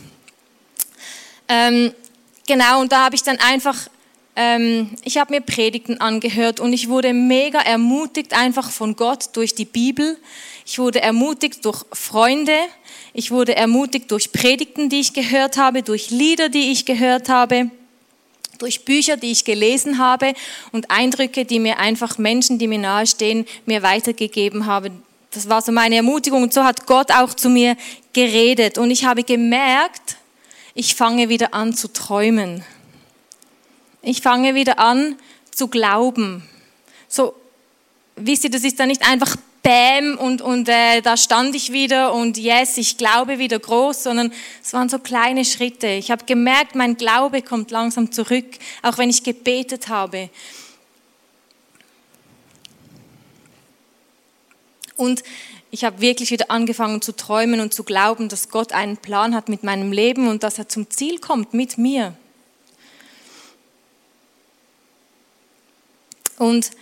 Ähm, 1.49 1.93
genau, 2.47 2.81
und 2.81 2.93
da 2.93 3.05
habe 3.05 3.15
ich 3.15 3.23
dann 3.23 3.39
einfach 3.39 3.89
ähm, 4.35 4.91
ich 5.05 5.19
habe 5.19 5.35
mir 5.35 5.41
Predigten 5.43 6.01
angehört 6.01 6.59
und 6.59 6.73
ich 6.73 6.89
wurde 6.89 7.13
mega 7.13 7.61
ermutigt 7.61 8.33
einfach 8.33 8.71
von 8.71 8.97
Gott 8.97 9.31
durch 9.35 9.55
die 9.55 9.67
Bibel. 9.67 10.17
Ich 10.65 10.79
wurde 10.79 11.01
ermutigt 11.01 11.65
durch 11.65 11.85
Freunde. 11.93 12.57
Ich 13.13 13.31
wurde 13.31 13.57
ermutigt 13.57 14.11
durch 14.11 14.33
Predigten, 14.33 14.89
die 14.89 15.01
ich 15.01 15.13
gehört 15.13 15.57
habe, 15.57 15.83
durch 15.83 16.11
Lieder, 16.11 16.49
die 16.49 16.73
ich 16.73 16.87
gehört 16.87 17.29
habe, 17.29 17.71
durch 18.59 18.85
Bücher, 18.85 19.17
die 19.17 19.33
ich 19.33 19.45
gelesen 19.45 19.99
habe 19.99 20.35
und 20.71 20.91
Eindrücke, 20.91 21.45
die 21.45 21.59
mir 21.59 21.79
einfach 21.79 22.17
Menschen, 22.17 22.59
die 22.59 22.69
mir 22.69 22.79
nahestehen, 22.79 23.45
mir 23.67 23.83
weitergegeben 23.83 24.67
haben. 24.67 25.03
Das 25.33 25.49
war 25.49 25.63
so 25.63 25.73
meine 25.73 25.97
Ermutigung 25.97 26.43
und 26.43 26.55
so 26.55 26.63
hat 26.63 26.87
Gott 26.87 27.11
auch 27.11 27.35
zu 27.35 27.49
mir 27.49 27.77
geredet 28.13 28.79
und 28.79 28.91
ich 28.91 29.05
habe 29.05 29.25
gemerkt, 29.25 30.17
ich 30.75 30.95
fange 30.95 31.29
wieder 31.29 31.55
an 31.55 31.75
zu 31.75 31.93
träumen. 31.93 32.65
Ich 34.03 34.21
fange 34.21 34.55
wieder 34.55 34.79
an 34.79 35.17
zu 35.51 35.69
glauben. 35.69 36.43
So, 37.09 37.35
wisst 38.17 38.45
ihr, 38.45 38.51
das 38.51 38.65
ist 38.65 38.81
dann 38.81 38.89
nicht 38.89 39.07
einfach 39.07 39.37
Bäm 39.63 40.19
und, 40.19 40.43
und 40.43 40.69
äh, 40.69 41.01
da 41.03 41.17
stand 41.17 41.55
ich 41.55 41.73
wieder 41.73 42.13
und 42.13 42.37
yes, 42.37 42.79
ich 42.79 42.99
glaube 42.99 43.39
wieder 43.39 43.61
groß, 43.61 44.03
sondern 44.03 44.33
es 44.63 44.73
waren 44.73 44.89
so 44.89 44.99
kleine 44.99 45.45
Schritte. 45.45 45.87
Ich 45.87 46.11
habe 46.11 46.25
gemerkt, 46.25 46.75
mein 46.75 46.97
Glaube 46.97 47.43
kommt 47.43 47.71
langsam 47.71 48.11
zurück, 48.11 48.47
auch 48.83 48.99
wenn 48.99 49.09
ich 49.09 49.23
gebetet 49.23 49.89
habe. 49.89 50.31
Und 54.97 55.23
ich 55.71 55.85
habe 55.85 56.01
wirklich 56.01 56.31
wieder 56.31 56.51
angefangen 56.51 57.01
zu 57.01 57.17
träumen 57.17 57.61
und 57.61 57.73
zu 57.73 57.85
glauben, 57.85 58.29
dass 58.29 58.49
Gott 58.49 58.73
einen 58.73 58.97
Plan 58.97 59.35
hat 59.35 59.49
mit 59.49 59.63
meinem 59.63 59.91
Leben 59.91 60.29
und 60.29 60.43
dass 60.43 60.59
er 60.59 60.69
zum 60.69 60.91
Ziel 60.91 61.19
kommt 61.19 61.55
mit 61.55 61.79
mir. 61.79 62.15
Und 66.37 66.73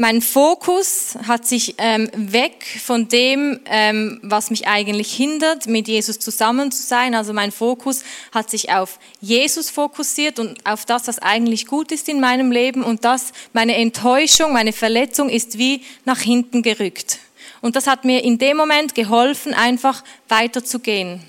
mein 0.00 0.22
Fokus 0.22 1.18
hat 1.26 1.44
sich 1.44 1.74
ähm, 1.78 2.08
weg 2.14 2.64
von 2.80 3.08
dem, 3.08 3.58
ähm, 3.64 4.20
was 4.22 4.48
mich 4.50 4.68
eigentlich 4.68 5.12
hindert, 5.12 5.66
mit 5.66 5.88
Jesus 5.88 6.20
zusammen 6.20 6.70
zu 6.70 6.84
sein. 6.84 7.16
Also 7.16 7.32
mein 7.32 7.50
Fokus 7.50 8.04
hat 8.30 8.48
sich 8.48 8.70
auf 8.70 9.00
Jesus 9.20 9.70
fokussiert 9.70 10.38
und 10.38 10.64
auf 10.64 10.84
das, 10.84 11.08
was 11.08 11.18
eigentlich 11.18 11.66
gut 11.66 11.90
ist 11.90 12.08
in 12.08 12.20
meinem 12.20 12.52
Leben. 12.52 12.84
Und 12.84 13.04
das, 13.04 13.32
meine 13.52 13.74
Enttäuschung, 13.74 14.52
meine 14.52 14.72
Verletzung 14.72 15.28
ist 15.28 15.58
wie 15.58 15.82
nach 16.04 16.20
hinten 16.20 16.62
gerückt. 16.62 17.18
Und 17.60 17.74
das 17.74 17.88
hat 17.88 18.04
mir 18.04 18.22
in 18.22 18.38
dem 18.38 18.56
Moment 18.56 18.94
geholfen, 18.94 19.52
einfach 19.52 20.04
weiterzugehen. 20.28 21.22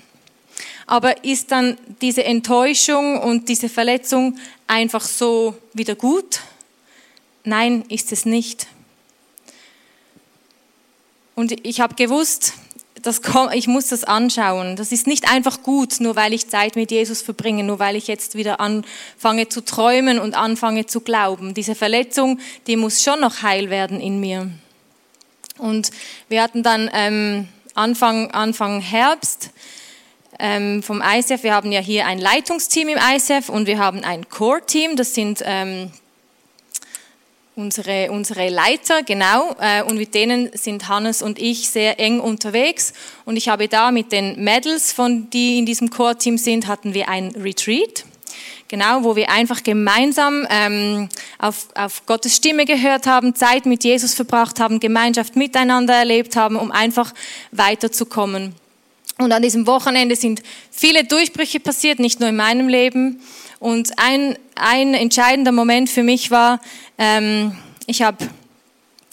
aber 0.86 1.24
ist 1.24 1.50
dann 1.50 1.76
diese 2.00 2.22
Enttäuschung 2.22 3.20
und 3.20 3.48
diese 3.48 3.68
Verletzung 3.68 4.38
einfach 4.68 5.02
so 5.02 5.56
wieder 5.72 5.96
gut? 5.96 6.40
Nein, 7.44 7.84
ist 7.88 8.12
es 8.12 8.26
nicht. 8.26 8.66
Und 11.34 11.66
ich 11.66 11.80
habe 11.80 11.94
gewusst, 11.94 12.54
das, 13.02 13.20
ich 13.52 13.66
muss 13.66 13.88
das 13.88 14.04
anschauen. 14.04 14.76
Das 14.76 14.92
ist 14.92 15.06
nicht 15.06 15.30
einfach 15.32 15.62
gut, 15.62 16.00
nur 16.00 16.16
weil 16.16 16.34
ich 16.34 16.48
Zeit 16.48 16.76
mit 16.76 16.90
Jesus 16.90 17.22
verbringe, 17.22 17.64
nur 17.64 17.78
weil 17.78 17.96
ich 17.96 18.06
jetzt 18.08 18.34
wieder 18.34 18.60
anfange 18.60 19.48
zu 19.48 19.64
träumen 19.64 20.18
und 20.18 20.34
anfange 20.34 20.86
zu 20.86 21.00
glauben. 21.00 21.54
Diese 21.54 21.74
Verletzung, 21.74 22.38
die 22.66 22.76
muss 22.76 23.02
schon 23.02 23.20
noch 23.20 23.42
heil 23.42 23.70
werden 23.70 24.00
in 24.00 24.20
mir. 24.20 24.50
Und 25.56 25.90
wir 26.28 26.42
hatten 26.42 26.62
dann 26.62 26.90
ähm, 26.92 27.48
Anfang, 27.74 28.30
Anfang 28.32 28.80
Herbst 28.80 29.50
ähm, 30.38 30.82
vom 30.82 31.02
ICF, 31.02 31.42
wir 31.42 31.54
haben 31.54 31.70
ja 31.70 31.80
hier 31.80 32.06
ein 32.06 32.18
Leitungsteam 32.18 32.88
im 32.88 32.98
ICF 32.98 33.48
und 33.48 33.66
wir 33.66 33.78
haben 33.78 34.04
ein 34.04 34.28
Core-Team, 34.28 34.96
das 34.96 35.14
sind 35.14 35.42
ähm, 35.44 35.90
unsere, 37.60 38.10
unsere 38.10 38.48
Leiter, 38.48 39.02
genau, 39.02 39.54
äh, 39.60 39.82
und 39.82 39.96
mit 39.96 40.14
denen 40.14 40.50
sind 40.54 40.88
Hannes 40.88 41.22
und 41.22 41.38
ich 41.38 41.68
sehr 41.68 42.00
eng 42.00 42.18
unterwegs. 42.18 42.92
Und 43.24 43.36
ich 43.36 43.48
habe 43.48 43.68
da 43.68 43.90
mit 43.90 44.10
den 44.10 44.42
Mädels, 44.42 44.92
von, 44.92 45.28
die 45.30 45.58
in 45.58 45.66
diesem 45.66 45.90
Core-Team 45.90 46.38
sind, 46.38 46.66
hatten 46.66 46.94
wir 46.94 47.08
ein 47.08 47.30
Retreat. 47.30 48.04
Genau, 48.68 49.02
wo 49.02 49.16
wir 49.16 49.30
einfach 49.30 49.62
gemeinsam 49.64 50.46
ähm, 50.48 51.08
auf, 51.38 51.68
auf 51.74 52.06
Gottes 52.06 52.36
Stimme 52.36 52.64
gehört 52.64 53.06
haben, 53.06 53.34
Zeit 53.34 53.66
mit 53.66 53.82
Jesus 53.82 54.14
verbracht 54.14 54.60
haben, 54.60 54.78
Gemeinschaft 54.78 55.34
miteinander 55.34 55.94
erlebt 55.94 56.36
haben, 56.36 56.56
um 56.56 56.70
einfach 56.70 57.12
weiterzukommen. 57.50 58.54
Und 59.18 59.32
an 59.32 59.42
diesem 59.42 59.66
Wochenende 59.66 60.16
sind 60.16 60.42
viele 60.70 61.04
Durchbrüche 61.04 61.60
passiert, 61.60 61.98
nicht 61.98 62.20
nur 62.20 62.28
in 62.30 62.36
meinem 62.36 62.68
Leben. 62.68 63.20
Und 63.60 63.92
ein, 63.98 64.36
ein 64.56 64.94
entscheidender 64.94 65.52
Moment 65.52 65.90
für 65.90 66.02
mich 66.02 66.30
war, 66.30 66.60
ähm, 66.98 67.56
ich 67.86 68.02
habe 68.02 68.28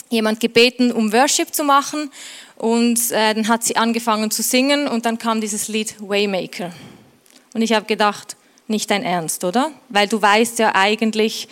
jemand 0.09 0.39
gebeten, 0.39 0.91
um 0.91 1.13
Worship 1.13 1.53
zu 1.53 1.63
machen. 1.63 2.09
Und 2.55 3.11
äh, 3.11 3.35
dann 3.35 3.47
hat 3.49 3.63
sie 3.63 3.75
angefangen 3.75 4.31
zu 4.31 4.41
singen 4.41 4.87
und 4.87 5.05
dann 5.05 5.19
kam 5.19 5.41
dieses 5.41 5.67
Lied 5.67 5.95
Waymaker. 5.99 6.73
Und 7.53 7.61
ich 7.61 7.73
habe 7.73 7.85
gedacht, 7.85 8.35
nicht 8.67 8.89
dein 8.89 9.03
Ernst, 9.03 9.43
oder? 9.43 9.71
Weil 9.89 10.07
du 10.07 10.19
weißt 10.21 10.57
ja 10.59 10.73
eigentlich, 10.73 11.47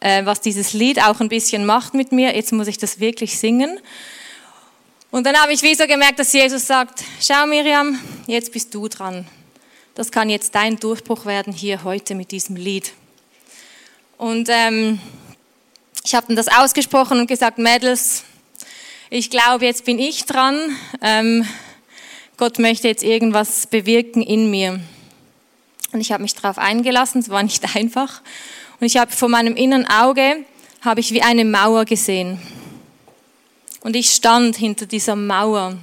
äh, 0.00 0.24
was 0.24 0.40
dieses 0.40 0.74
Lied 0.74 1.02
auch 1.02 1.20
ein 1.20 1.28
bisschen 1.28 1.66
macht 1.66 1.94
mit 1.94 2.12
mir. 2.12 2.36
Jetzt 2.36 2.52
muss 2.52 2.68
ich 2.68 2.78
das 2.78 3.00
wirklich 3.00 3.38
singen. 3.38 3.80
Und 5.10 5.24
dann 5.26 5.36
habe 5.36 5.52
ich 5.52 5.62
wie 5.62 5.74
so 5.74 5.86
gemerkt, 5.86 6.18
dass 6.18 6.32
Jesus 6.32 6.66
sagt, 6.66 7.02
schau 7.20 7.46
Miriam, 7.46 7.98
jetzt 8.26 8.52
bist 8.52 8.74
du 8.74 8.88
dran. 8.88 9.26
Das 9.94 10.10
kann 10.10 10.28
jetzt 10.28 10.56
dein 10.56 10.80
Durchbruch 10.80 11.24
werden 11.24 11.52
hier 11.52 11.84
heute 11.84 12.16
mit 12.16 12.32
diesem 12.32 12.56
Lied. 12.56 12.92
Und 14.18 14.48
ähm, 14.50 14.98
ich 16.02 16.16
habe 16.16 16.26
dann 16.26 16.34
das 16.34 16.48
ausgesprochen 16.48 17.20
und 17.20 17.28
gesagt, 17.28 17.58
Mädels, 17.58 18.24
ich 19.08 19.30
glaube, 19.30 19.66
jetzt 19.66 19.84
bin 19.84 20.00
ich 20.00 20.24
dran. 20.24 20.58
Ähm, 21.00 21.46
Gott 22.36 22.58
möchte 22.58 22.88
jetzt 22.88 23.04
irgendwas 23.04 23.68
bewirken 23.68 24.20
in 24.20 24.50
mir. 24.50 24.80
Und 25.92 26.00
ich 26.00 26.10
habe 26.10 26.24
mich 26.24 26.34
darauf 26.34 26.58
eingelassen, 26.58 27.20
es 27.20 27.28
war 27.28 27.44
nicht 27.44 27.62
einfach. 27.76 28.20
Und 28.80 28.88
ich 28.88 28.96
habe 28.96 29.12
vor 29.12 29.28
meinem 29.28 29.54
inneren 29.54 29.88
Auge, 29.88 30.44
habe 30.80 30.98
ich 30.98 31.12
wie 31.12 31.22
eine 31.22 31.44
Mauer 31.44 31.84
gesehen. 31.84 32.40
Und 33.82 33.94
ich 33.94 34.10
stand 34.10 34.56
hinter 34.56 34.86
dieser 34.86 35.14
Mauer. 35.14 35.76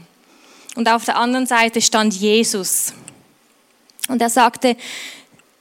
Und 0.76 0.90
auf 0.90 1.06
der 1.06 1.16
anderen 1.16 1.48
Seite 1.48 1.82
stand 1.82 2.14
Jesus. 2.14 2.94
Und 4.08 4.22
er 4.22 4.30
sagte, 4.30 4.76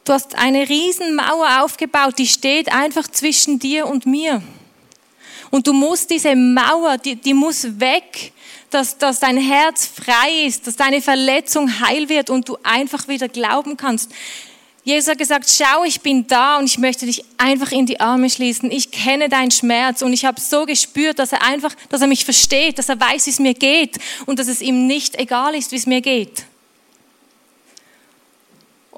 du 0.05 0.13
hast 0.13 0.35
eine 0.37 0.69
Riesenmauer 0.69 1.63
aufgebaut, 1.63 2.19
die 2.19 2.27
steht 2.27 2.73
einfach 2.73 3.09
zwischen 3.09 3.59
dir 3.59 3.87
und 3.87 4.07
mir. 4.07 4.43
Und 5.51 5.67
du 5.67 5.73
musst 5.73 6.11
diese 6.11 6.37
Mauer, 6.37 6.99
die, 6.99 7.17
die 7.17 7.35
muss 7.35 7.81
weg, 7.81 8.33
dass, 8.71 8.99
dass 8.99 9.19
dein 9.19 9.37
Herz 9.37 9.87
frei 9.87 10.47
ist, 10.47 10.67
dass 10.67 10.77
deine 10.77 11.03
Verletzung 11.03 11.81
heil 11.81 12.09
wird 12.09 12.31
und 12.31 12.49
du 12.49 12.57
einfach 12.63 13.09
wieder 13.09 13.29
glauben 13.29 13.77
kannst. 13.77 14.13
Jesus 14.83 15.11
hat 15.11 15.19
gesagt, 15.19 15.51
schau, 15.51 15.85
ich 15.85 16.01
bin 16.01 16.27
da 16.27 16.59
und 16.59 16.65
ich 16.65 16.79
möchte 16.79 17.05
dich 17.05 17.23
einfach 17.37 17.71
in 17.71 17.85
die 17.85 18.01
Arme 18.01 18.31
schließen. 18.31 18.71
Ich 18.71 18.91
kenne 18.91 19.29
deinen 19.29 19.51
Schmerz 19.51 20.01
und 20.03 20.13
ich 20.13 20.25
habe 20.25 20.41
so 20.41 20.65
gespürt, 20.65 21.19
dass 21.19 21.33
er 21.33 21.43
einfach, 21.43 21.75
dass 21.91 22.01
er 22.01 22.07
mich 22.07 22.25
versteht, 22.25 22.79
dass 22.79 22.89
er 22.89 22.99
weiß, 22.99 23.27
wie 23.27 23.31
es 23.31 23.39
mir 23.39 23.55
geht 23.55 23.99
und 24.25 24.39
dass 24.39 24.49
es 24.49 24.63
ihm 24.63 24.87
nicht 24.87 25.17
egal 25.17 25.55
ist, 25.55 25.73
wie 25.73 25.77
es 25.77 25.87
mir 25.87 26.01
geht. 26.01 26.45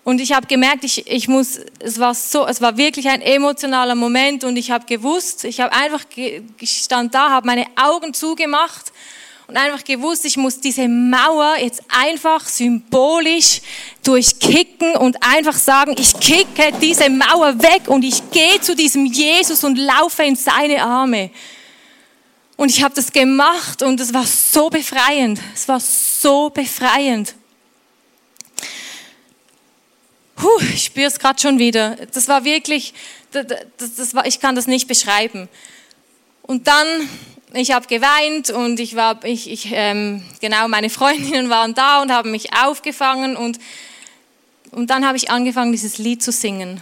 Und 0.05 0.21
ich 0.21 0.33
habe 0.33 0.47
gemerkt, 0.49 0.83
ich, 0.83 1.07
ich 1.07 1.29
muss, 1.29 1.61
es 1.79 2.01
war 2.01 2.15
so, 2.15 2.47
es 2.47 2.61
war 2.61 2.77
wirklich 2.77 3.09
ein 3.09 3.23
emotionaler 3.23 3.95
Moment 3.95 4.43
und 4.43 4.57
ich 4.57 4.71
habe 4.73 4.85
gewusst, 4.85 5.45
ich 5.45 5.61
habe 5.61 5.73
einfach, 5.73 6.05
ich 6.17 6.77
stand 6.83 7.15
da, 7.15 7.31
habe 7.31 7.47
meine 7.47 7.67
Augen 7.77 8.13
zugemacht 8.13 8.93
und 9.47 9.57
einfach 9.57 9.85
gewusst, 9.85 10.25
ich 10.25 10.37
muss 10.37 10.59
diese 10.59 10.89
Mauer 10.89 11.55
jetzt 11.61 11.83
einfach 11.89 12.49
symbolisch 12.49 13.61
durchkicken 14.03 14.97
und 14.97 15.23
einfach 15.23 15.57
sagen, 15.57 15.95
ich 15.97 16.19
kicke 16.19 16.73
diese 16.81 17.09
Mauer 17.09 17.63
weg 17.63 17.83
und 17.87 18.03
ich 18.03 18.31
gehe 18.33 18.61
zu 18.61 18.75
diesem 18.75 19.07
Jesus 19.07 19.63
und 19.63 19.77
laufe 19.77 20.25
in 20.25 20.35
seine 20.35 20.83
Arme. 20.83 21.31
Und 22.57 22.71
ich 22.71 22.83
habe 22.83 22.95
das 22.95 23.13
gemacht 23.13 23.83
und 23.83 24.01
es 24.01 24.13
war 24.13 24.27
so 24.27 24.69
befreiend. 24.69 25.41
Es 25.55 25.69
war 25.69 25.81
so 25.81 26.51
befreiend. 26.51 27.35
Puh, 30.43 30.61
ich 30.75 30.87
spüre 30.87 31.07
es 31.07 31.21
gerade 31.21 31.41
schon 31.41 31.61
wieder. 31.61 31.95
Das 32.13 32.27
war 32.27 32.45
wirklich, 32.45 32.95
das, 33.31 33.47
das 33.79 34.13
war, 34.13 34.27
ich 34.27 34.41
kann 34.41 34.57
das 34.57 34.67
nicht 34.67 34.89
beschreiben. 34.89 35.49
Und 36.43 36.67
dann, 36.67 37.09
ich 37.55 37.71
habe 37.71 37.87
geweint 37.87 38.51
und 38.51 38.81
ich 38.81 38.97
war, 38.97 39.25
ich, 39.25 39.49
ich, 39.49 39.69
ähm, 39.71 40.25
genau, 40.41 40.67
meine 40.67 40.91
Freundinnen 40.91 41.49
waren 41.49 41.75
da 41.75 42.03
und 42.03 42.11
haben 42.11 42.33
mich 42.33 42.53
aufgefangen 42.55 43.37
und, 43.37 43.61
und 44.73 44.91
dann 44.91 45.07
habe 45.07 45.17
ich 45.17 45.31
angefangen, 45.31 45.71
dieses 45.71 45.99
Lied 45.99 46.25
zu 46.25 46.33
singen. 46.33 46.81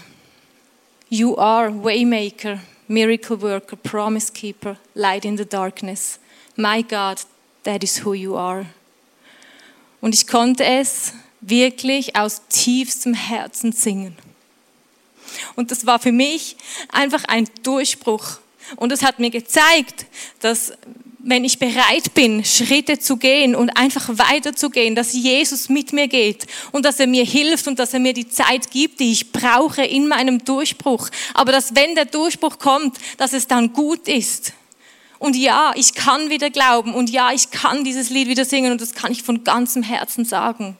You 1.11 1.37
are 1.37 1.71
Waymaker, 1.85 2.61
Miracle 2.89 3.43
Worker, 3.43 3.77
Promise 3.77 4.33
Keeper, 4.33 4.79
Light 4.95 5.27
in 5.27 5.37
the 5.37 5.45
Darkness. 5.45 6.19
My 6.57 6.83
God, 6.83 7.19
that 7.65 7.85
is 7.85 8.03
who 8.03 8.15
you 8.15 8.39
are. 8.39 8.65
Und 10.01 10.15
ich 10.15 10.27
konnte 10.27 10.65
es 10.65 11.13
wirklich 11.41 12.17
aus 12.17 12.43
tiefstem 12.49 13.15
Herzen 13.15 13.73
singen. 13.73 14.17
Und 15.57 15.71
das 15.71 15.87
war 15.87 15.99
für 15.99 16.13
mich 16.13 16.57
einfach 16.91 17.25
ein 17.25 17.49
Durchbruch. 17.63 18.39
Und 18.77 18.93
es 18.93 19.03
hat 19.03 19.19
mir 19.19 19.31
gezeigt, 19.31 20.07
dass 20.41 20.73
wenn 21.23 21.45
ich 21.45 21.59
bereit 21.59 22.15
bin, 22.15 22.45
Schritte 22.45 22.99
zu 22.99 23.17
gehen 23.17 23.55
und 23.55 23.71
einfach 23.71 24.09
weiterzugehen, 24.09 24.95
dass 24.95 25.13
Jesus 25.13 25.69
mit 25.69 25.93
mir 25.93 26.09
geht 26.09 26.47
und 26.73 26.85
dass 26.85 26.99
er 26.99 27.07
mir 27.07 27.25
hilft 27.25 27.69
und 27.69 27.79
dass 27.79 27.93
er 27.93 28.01
mir 28.01 28.15
die 28.15 28.29
Zeit 28.29 28.71
gibt, 28.71 29.01
die 29.01 29.13
ich 29.13 29.33
brauche 29.33 29.83
in 29.83 30.09
meinem 30.09 30.43
Durchbruch. 30.45 31.11
Aber 31.35 31.53
dass 31.53 31.75
wenn 31.75 31.95
der 31.95 32.07
Durchbruch 32.07 32.59
kommt, 32.59 32.97
dass 33.19 33.33
es 33.33 33.47
dann 33.47 33.73
gut 33.73 34.09
ist. 34.09 34.55
Und 35.19 35.37
ja, 35.37 35.73
ich 35.77 35.93
kann 35.93 36.31
wieder 36.31 36.49
glauben 36.49 36.95
und 36.95 37.11
ja, 37.11 37.31
ich 37.33 37.51
kann 37.51 37.85
dieses 37.85 38.09
Lied 38.09 38.29
wieder 38.29 38.47
singen 38.47 38.73
und 38.73 38.81
das 38.81 38.95
kann 38.95 39.13
ich 39.13 39.23
von 39.23 39.45
ganzem 39.45 39.83
Herzen 39.83 40.25
sagen. 40.25 40.79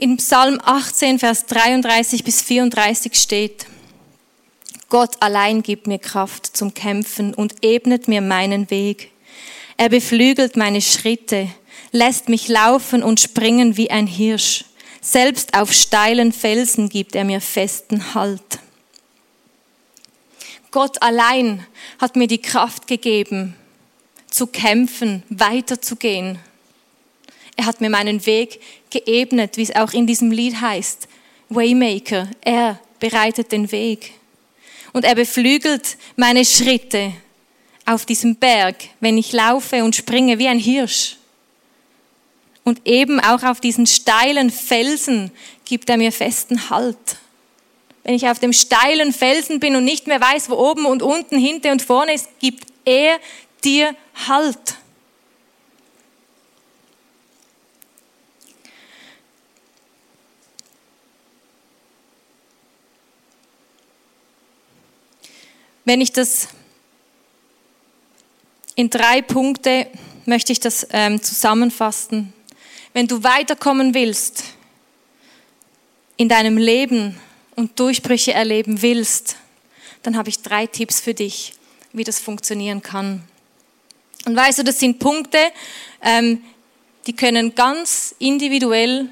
In 0.00 0.16
Psalm 0.16 0.58
18, 0.64 1.18
Vers 1.18 1.44
33 1.44 2.24
bis 2.24 2.40
34 2.40 3.14
steht, 3.14 3.66
Gott 4.88 5.10
allein 5.20 5.62
gibt 5.62 5.86
mir 5.86 5.98
Kraft 5.98 6.56
zum 6.56 6.72
Kämpfen 6.72 7.34
und 7.34 7.56
ebnet 7.62 8.08
mir 8.08 8.22
meinen 8.22 8.70
Weg. 8.70 9.10
Er 9.76 9.90
beflügelt 9.90 10.56
meine 10.56 10.80
Schritte, 10.80 11.50
lässt 11.92 12.30
mich 12.30 12.48
laufen 12.48 13.02
und 13.02 13.20
springen 13.20 13.76
wie 13.76 13.90
ein 13.90 14.06
Hirsch. 14.06 14.64
Selbst 15.02 15.52
auf 15.52 15.70
steilen 15.70 16.32
Felsen 16.32 16.88
gibt 16.88 17.14
er 17.14 17.24
mir 17.24 17.42
festen 17.42 18.14
Halt. 18.14 18.58
Gott 20.70 21.02
allein 21.02 21.66
hat 21.98 22.16
mir 22.16 22.26
die 22.26 22.40
Kraft 22.40 22.86
gegeben, 22.86 23.54
zu 24.30 24.46
kämpfen, 24.46 25.24
weiterzugehen. 25.28 26.38
Er 27.60 27.66
hat 27.66 27.82
mir 27.82 27.90
meinen 27.90 28.24
Weg 28.24 28.58
geebnet, 28.88 29.58
wie 29.58 29.62
es 29.64 29.76
auch 29.76 29.92
in 29.92 30.06
diesem 30.06 30.30
Lied 30.30 30.62
heißt. 30.62 31.06
Waymaker, 31.50 32.30
er 32.40 32.80
bereitet 33.00 33.52
den 33.52 33.70
Weg. 33.70 34.14
Und 34.94 35.04
er 35.04 35.14
beflügelt 35.14 35.98
meine 36.16 36.46
Schritte 36.46 37.12
auf 37.84 38.06
diesem 38.06 38.36
Berg, 38.36 38.76
wenn 39.00 39.18
ich 39.18 39.32
laufe 39.32 39.84
und 39.84 39.94
springe 39.94 40.38
wie 40.38 40.48
ein 40.48 40.58
Hirsch. 40.58 41.18
Und 42.64 42.80
eben 42.86 43.20
auch 43.20 43.42
auf 43.42 43.60
diesen 43.60 43.86
steilen 43.86 44.48
Felsen 44.48 45.30
gibt 45.66 45.90
er 45.90 45.98
mir 45.98 46.12
festen 46.12 46.70
Halt. 46.70 47.18
Wenn 48.04 48.14
ich 48.14 48.26
auf 48.26 48.38
dem 48.38 48.54
steilen 48.54 49.12
Felsen 49.12 49.60
bin 49.60 49.76
und 49.76 49.84
nicht 49.84 50.06
mehr 50.06 50.22
weiß, 50.22 50.48
wo 50.48 50.54
oben 50.54 50.86
und 50.86 51.02
unten, 51.02 51.38
hinten 51.38 51.72
und 51.72 51.82
vorne 51.82 52.14
ist, 52.14 52.26
gibt 52.38 52.64
er 52.86 53.18
dir 53.62 53.94
Halt. 54.26 54.79
Wenn 65.90 66.00
ich 66.00 66.12
das 66.12 66.46
in 68.76 68.90
drei 68.90 69.22
Punkte 69.22 69.88
möchte 70.24 70.52
ich 70.52 70.60
das 70.60 70.86
ähm, 70.92 71.20
zusammenfassen. 71.20 72.32
Wenn 72.92 73.08
du 73.08 73.24
weiterkommen 73.24 73.92
willst 73.92 74.44
in 76.16 76.28
deinem 76.28 76.58
Leben 76.58 77.18
und 77.56 77.80
Durchbrüche 77.80 78.32
erleben 78.32 78.82
willst, 78.82 79.34
dann 80.04 80.16
habe 80.16 80.28
ich 80.28 80.42
drei 80.42 80.68
Tipps 80.68 81.00
für 81.00 81.12
dich, 81.12 81.54
wie 81.92 82.04
das 82.04 82.20
funktionieren 82.20 82.82
kann. 82.82 83.24
Und 84.26 84.36
weißt 84.36 84.60
du, 84.60 84.62
das 84.62 84.78
sind 84.78 85.00
Punkte, 85.00 85.40
ähm, 86.02 86.40
die 87.08 87.16
können 87.16 87.56
ganz 87.56 88.14
individuell 88.20 89.08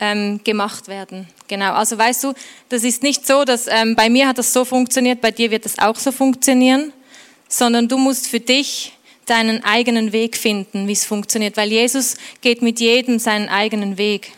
ähm, 0.00 0.40
gemacht 0.44 0.88
werden. 0.88 1.28
Genau, 1.48 1.72
also 1.72 1.98
weißt 1.98 2.24
du, 2.24 2.34
das 2.68 2.84
ist 2.84 3.02
nicht 3.02 3.26
so, 3.26 3.44
dass 3.44 3.66
ähm, 3.66 3.96
bei 3.96 4.10
mir 4.10 4.28
hat 4.28 4.38
das 4.38 4.52
so 4.52 4.64
funktioniert, 4.64 5.20
bei 5.20 5.30
dir 5.30 5.50
wird 5.50 5.64
das 5.64 5.78
auch 5.78 5.96
so 5.96 6.12
funktionieren, 6.12 6.92
sondern 7.48 7.88
du 7.88 7.98
musst 7.98 8.26
für 8.28 8.40
dich 8.40 8.92
deinen 9.26 9.64
eigenen 9.64 10.12
Weg 10.12 10.36
finden, 10.36 10.88
wie 10.88 10.92
es 10.92 11.04
funktioniert, 11.04 11.56
weil 11.56 11.70
Jesus 11.70 12.16
geht 12.40 12.62
mit 12.62 12.80
jedem 12.80 13.18
seinen 13.18 13.48
eigenen 13.48 13.98
Weg. 13.98 14.32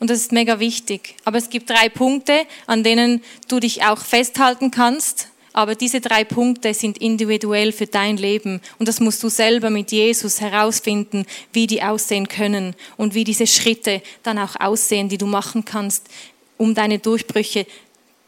Und 0.00 0.10
das 0.10 0.18
ist 0.18 0.32
mega 0.32 0.58
wichtig. 0.58 1.14
Aber 1.24 1.38
es 1.38 1.48
gibt 1.48 1.70
drei 1.70 1.88
Punkte, 1.88 2.44
an 2.66 2.82
denen 2.82 3.22
du 3.46 3.60
dich 3.60 3.84
auch 3.84 3.98
festhalten 3.98 4.72
kannst. 4.72 5.28
Aber 5.52 5.74
diese 5.74 6.00
drei 6.00 6.24
Punkte 6.24 6.72
sind 6.72 6.98
individuell 6.98 7.72
für 7.72 7.86
dein 7.86 8.16
Leben. 8.16 8.60
Und 8.78 8.88
das 8.88 9.00
musst 9.00 9.22
du 9.22 9.28
selber 9.28 9.68
mit 9.68 9.92
Jesus 9.92 10.40
herausfinden, 10.40 11.26
wie 11.52 11.66
die 11.66 11.82
aussehen 11.82 12.28
können 12.28 12.74
und 12.96 13.14
wie 13.14 13.24
diese 13.24 13.46
Schritte 13.46 14.02
dann 14.22 14.38
auch 14.38 14.58
aussehen, 14.58 15.08
die 15.08 15.18
du 15.18 15.26
machen 15.26 15.64
kannst, 15.64 16.08
um 16.56 16.74
deine 16.74 16.98
Durchbrüche 16.98 17.66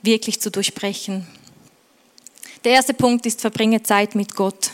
wirklich 0.03 0.41
zu 0.41 0.51
durchbrechen. 0.51 1.27
Der 2.65 2.73
erste 2.73 2.95
Punkt 2.95 3.25
ist, 3.27 3.41
verbringe 3.41 3.83
Zeit 3.83 4.15
mit 4.15 4.35
Gott. 4.35 4.71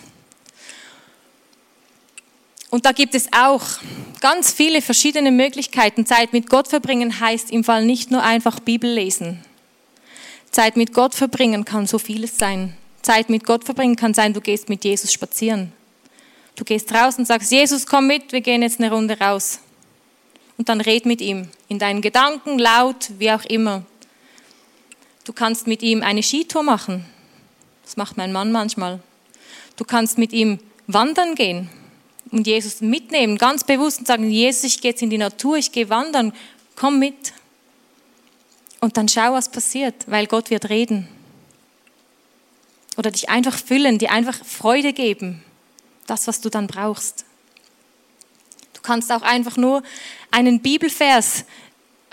Und 2.71 2.87
da 2.87 2.93
gibt 2.93 3.15
es 3.17 3.29
auch 3.33 3.63
ganz 4.21 4.53
viele 4.53 4.81
verschiedene 4.81 5.33
Möglichkeiten. 5.33 6.07
Zeit 6.07 6.33
mit 6.33 6.49
Gott 6.49 6.69
verbringen 6.69 7.19
heißt 7.19 7.51
im 7.51 7.65
Fall 7.65 7.85
nicht 7.85 8.13
nur 8.13 8.23
einfach 8.23 8.61
Bibel 8.61 8.91
lesen. 8.91 9.45
Zeit 10.51 10.77
mit 10.77 10.93
Gott 10.93 11.15
verbringen 11.15 11.65
kann 11.65 11.87
so 11.87 11.99
vieles 11.99 12.37
sein. 12.37 12.77
Zeit 13.03 13.31
mit 13.31 13.45
Gott 13.45 13.65
verbringen 13.65 13.97
kann 13.97 14.15
sein, 14.15 14.33
du 14.33 14.41
gehst 14.41 14.69
mit 14.69 14.85
Jesus 14.85 15.13
spazieren. 15.13 15.73
Du 16.57 16.65
gehst 16.65 16.93
raus 16.93 17.17
und 17.19 17.27
sagst, 17.27 17.51
Jesus, 17.51 17.87
komm 17.87 18.07
mit, 18.07 18.33
wir 18.33 18.41
gehen 18.41 18.63
jetzt 18.63 18.81
eine 18.81 18.93
Runde 18.93 19.19
raus. 19.19 19.61
Und 20.59 20.69
dann 20.69 20.81
red 20.81 21.07
mit 21.07 21.21
ihm, 21.21 21.49
in 21.69 21.79
deinen 21.79 22.03
Gedanken, 22.03 22.59
laut, 22.59 23.11
wie 23.19 23.31
auch 23.31 23.45
immer. 23.45 23.85
Du 25.25 25.33
kannst 25.33 25.67
mit 25.67 25.83
ihm 25.83 26.03
eine 26.03 26.23
Skitour 26.23 26.63
machen. 26.63 27.07
Das 27.85 27.97
macht 27.97 28.17
mein 28.17 28.33
Mann 28.33 28.53
manchmal. 28.53 29.01
Du 29.77 29.85
kannst 29.85 30.19
mit 30.19 30.33
ihm 30.33 30.59
wandern 30.87 31.35
gehen 31.35 31.71
und 32.31 32.47
Jesus 32.47 32.81
mitnehmen, 32.81 33.39
ganz 33.39 33.65
bewusst 33.65 34.01
und 34.01 34.07
sagen, 34.07 34.31
Jesus, 34.31 34.65
ich 34.65 34.81
gehe 34.81 34.91
jetzt 34.91 35.03
in 35.03 35.11
die 35.11 35.19
Natur, 35.19 35.57
ich 35.57 35.73
gehe 35.73 35.89
wandern, 35.89 36.33
komm 36.77 36.99
mit. 36.99 37.33
Und 38.81 38.97
dann 38.97 39.09
schau, 39.09 39.33
was 39.33 39.51
passiert, 39.51 39.95
weil 40.07 40.27
Gott 40.27 40.51
wird 40.51 40.69
reden. 40.69 41.09
Oder 42.97 43.11
dich 43.11 43.29
einfach 43.29 43.57
füllen, 43.57 43.99
dir 43.99 44.11
einfach 44.11 44.45
Freude 44.45 44.93
geben, 44.93 45.43
das, 46.07 46.27
was 46.27 46.41
du 46.41 46.49
dann 46.49 46.67
brauchst. 46.67 47.25
Du 48.75 48.81
kannst 48.83 49.13
auch 49.13 49.23
einfach 49.23 49.57
nur 49.57 49.83
einen 50.31 50.61
Bibelvers 50.61 51.45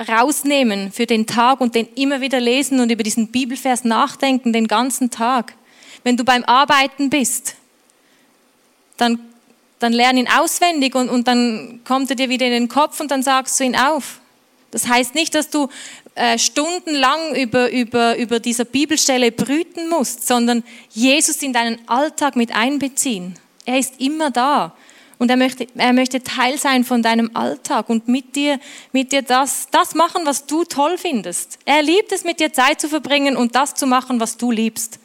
rausnehmen 0.07 0.91
für 0.91 1.05
den 1.05 1.25
Tag 1.25 1.61
und 1.61 1.73
den 1.73 1.87
immer 1.95 2.21
wieder 2.21 2.39
lesen 2.39 2.79
und 2.79 2.91
über 2.91 3.03
diesen 3.03 3.29
Bibelvers 3.31 3.83
nachdenken 3.83 4.53
den 4.53 4.67
ganzen 4.67 5.09
Tag. 5.09 5.55
Wenn 6.03 6.17
du 6.17 6.23
beim 6.23 6.43
Arbeiten 6.43 7.09
bist, 7.09 7.55
dann 8.97 9.19
dann 9.79 9.93
lern 9.93 10.17
ihn 10.17 10.27
auswendig 10.27 10.95
und, 10.95 11.09
und 11.09 11.27
dann 11.27 11.81
kommt 11.83 12.09
er 12.09 12.15
dir 12.15 12.29
wieder 12.29 12.45
in 12.45 12.51
den 12.51 12.67
Kopf 12.67 12.99
und 12.99 13.11
dann 13.11 13.23
sagst 13.23 13.59
du 13.59 13.63
ihn 13.63 13.75
auf. 13.75 14.19
Das 14.77 14.87
heißt 14.87 15.15
nicht, 15.15 15.33
dass 15.33 15.49
du 15.49 15.69
äh, 16.13 16.37
stundenlang 16.37 17.35
über, 17.35 17.71
über, 17.71 18.15
über 18.15 18.39
dieser 18.39 18.63
Bibelstelle 18.63 19.31
brüten 19.31 19.89
musst, 19.89 20.27
sondern 20.27 20.63
Jesus 20.91 21.41
in 21.41 21.51
deinen 21.51 21.79
Alltag 21.89 22.35
mit 22.35 22.55
einbeziehen. 22.55 23.33
Er 23.65 23.79
ist 23.79 23.99
immer 23.99 24.29
da 24.29 24.75
und 25.17 25.31
er 25.31 25.37
möchte, 25.37 25.65
er 25.73 25.93
möchte 25.93 26.21
Teil 26.21 26.59
sein 26.59 26.83
von 26.83 27.01
deinem 27.01 27.31
Alltag 27.33 27.89
und 27.89 28.07
mit 28.07 28.35
dir, 28.35 28.59
mit 28.91 29.11
dir 29.11 29.23
das, 29.23 29.65
das 29.71 29.95
machen, 29.95 30.27
was 30.27 30.45
du 30.45 30.63
toll 30.63 30.99
findest. 30.99 31.57
Er 31.65 31.81
liebt 31.81 32.11
es, 32.11 32.23
mit 32.23 32.39
dir 32.39 32.53
Zeit 32.53 32.79
zu 32.79 32.87
verbringen 32.87 33.35
und 33.35 33.55
das 33.55 33.73
zu 33.73 33.87
machen, 33.87 34.19
was 34.19 34.37
du 34.37 34.51
liebst. 34.51 34.99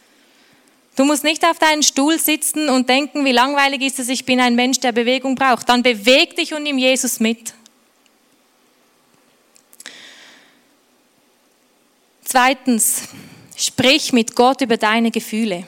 Du 0.97 1.07
musst 1.07 1.25
nicht 1.25 1.47
auf 1.47 1.59
deinen 1.59 1.83
Stuhl 1.83 2.19
sitzen 2.19 2.69
und 2.69 2.91
denken, 2.91 3.25
wie 3.25 3.33
langweilig 3.33 3.81
ist 3.81 4.01
es, 4.01 4.11
ich 4.11 4.27
bin 4.27 4.39
ein 4.39 4.55
Mensch, 4.55 4.81
der 4.81 4.93
Bewegung 4.93 5.35
braucht. 5.35 5.71
Dann 5.71 5.83
beweg 5.83 6.37
dich 6.37 6.53
und 6.53 6.65
nimm 6.65 6.77
Jesus 6.77 7.21
mit. 7.21 7.55
Zweitens, 12.33 13.09
sprich 13.55 14.15
mit 14.15 14.35
Gott 14.35 14.63
über 14.63 14.79
deine 14.79 15.11
Gefühle. 15.11 15.67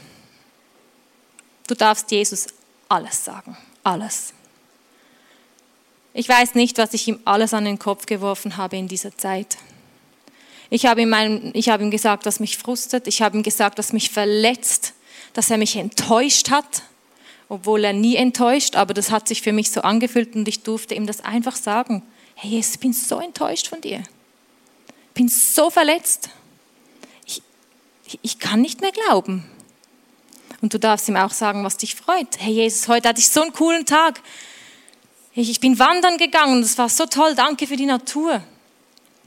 Du 1.67 1.75
darfst 1.75 2.11
Jesus 2.11 2.47
alles 2.89 3.23
sagen, 3.23 3.55
alles. 3.83 4.33
Ich 6.15 6.27
weiß 6.27 6.55
nicht, 6.55 6.79
was 6.79 6.95
ich 6.95 7.07
ihm 7.07 7.21
alles 7.27 7.53
an 7.53 7.67
den 7.67 7.79
Kopf 7.79 8.07
geworfen 8.07 8.57
habe 8.57 8.79
in 8.79 8.89
dieser 8.89 9.15
Zeit. 9.15 9.59
Ich 10.71 10.87
habe 10.87 11.03
ihm, 11.03 11.53
ich 11.53 11.69
habe 11.69 11.83
ihm 11.83 11.91
gesagt, 11.91 12.25
was 12.25 12.41
mich 12.41 12.57
frustet. 12.57 13.09
Ich 13.09 13.21
habe 13.21 13.37
ihm 13.37 13.43
gesagt, 13.43 13.77
was 13.77 13.93
mich 13.93 14.09
verletzt 14.09 14.95
dass 15.35 15.51
er 15.51 15.59
mich 15.59 15.77
enttäuscht 15.77 16.51
hat, 16.51 16.83
obwohl 17.49 17.85
er 17.85 17.93
nie 17.93 18.17
enttäuscht, 18.17 18.77
aber 18.77 18.95
das 18.95 19.11
hat 19.11 19.29
sich 19.29 19.43
für 19.43 19.53
mich 19.53 19.71
so 19.71 19.83
angefühlt 19.83 20.35
und 20.35 20.49
ich 20.49 20.63
durfte 20.63 20.95
ihm 20.95 21.07
das 21.07 21.21
einfach 21.21 21.57
sagen. 21.57 22.03
Hey, 22.37 22.59
ich 22.59 22.79
bin 22.79 22.93
so 22.93 23.19
enttäuscht 23.19 23.67
von 23.67 23.81
dir. 23.81 23.99
Ich 25.09 25.15
bin 25.15 25.29
so 25.29 25.71
verletzt. 25.71 26.31
Ich, 28.23 28.39
kann 28.39 28.61
nicht 28.61 28.81
mehr 28.81 28.93
glauben. 28.93 29.45
Und 30.61 30.75
du 30.75 30.79
darfst 30.79 31.09
ihm 31.09 31.17
auch 31.17 31.33
sagen, 31.33 31.65
was 31.65 31.77
dich 31.77 31.95
freut. 31.95 32.39
Hey 32.39 32.53
Jesus, 32.53 32.89
heute 32.89 33.09
hatte 33.09 33.21
ich 33.21 33.29
so 33.29 33.43
einen 33.43 33.53
coolen 33.53 33.87
Tag. 33.87 34.21
Ich 35.35 35.61
bin 35.61 35.79
wandern 35.79 36.17
gegangen 36.17 36.59
und 36.59 36.63
es 36.63 36.79
war 36.79 36.89
so 36.89 37.07
toll. 37.07 37.35
Danke 37.35 37.67
für 37.67 37.77
die 37.77 37.87
Natur. 37.87 38.43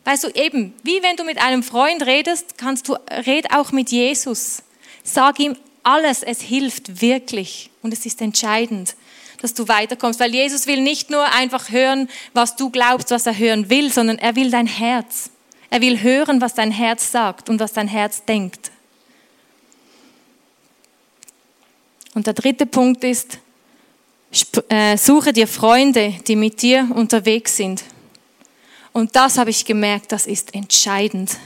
Weißt 0.05 0.23
du, 0.23 0.29
eben, 0.29 0.73
wie 0.83 1.03
wenn 1.03 1.17
du 1.17 1.25
mit 1.25 1.37
einem 1.37 1.63
Freund 1.63 2.05
redest, 2.05 2.57
kannst 2.57 2.87
du, 2.87 2.95
red 3.09 3.53
auch 3.53 3.71
mit 3.71 3.91
Jesus. 3.91 4.63
Sag 5.03 5.39
ihm 5.39 5.57
alles, 5.83 6.23
es 6.23 6.41
hilft 6.41 7.01
wirklich 7.01 7.69
und 7.81 7.93
es 7.93 8.05
ist 8.05 8.21
entscheidend, 8.21 8.95
dass 9.41 9.53
du 9.53 9.67
weiterkommst, 9.67 10.19
weil 10.19 10.33
Jesus 10.33 10.65
will 10.65 10.81
nicht 10.81 11.09
nur 11.09 11.25
einfach 11.33 11.71
hören, 11.71 12.09
was 12.33 12.55
du 12.55 12.69
glaubst, 12.69 13.11
was 13.11 13.25
er 13.25 13.37
hören 13.37 13.69
will, 13.69 13.91
sondern 13.91 14.17
er 14.17 14.35
will 14.35 14.49
dein 14.49 14.67
Herz. 14.67 15.29
Er 15.69 15.81
will 15.81 16.01
hören, 16.01 16.41
was 16.41 16.53
dein 16.53 16.71
Herz 16.71 17.11
sagt 17.11 17.49
und 17.49 17.59
was 17.59 17.73
dein 17.73 17.87
Herz 17.87 18.23
denkt. 18.23 18.71
Und 22.13 22.25
der 22.25 22.33
dritte 22.33 22.65
Punkt 22.65 23.03
ist, 23.03 23.39
äh, 24.69 24.97
suche 24.97 25.33
dir 25.33 25.47
Freunde, 25.47 26.15
die 26.27 26.35
mit 26.35 26.61
dir 26.61 26.89
unterwegs 26.93 27.57
sind. 27.57 27.83
Und 28.91 29.15
das 29.15 29.37
habe 29.37 29.51
ich 29.51 29.65
gemerkt, 29.65 30.11
das 30.11 30.25
ist 30.25 30.55
entscheidend. 30.55 31.37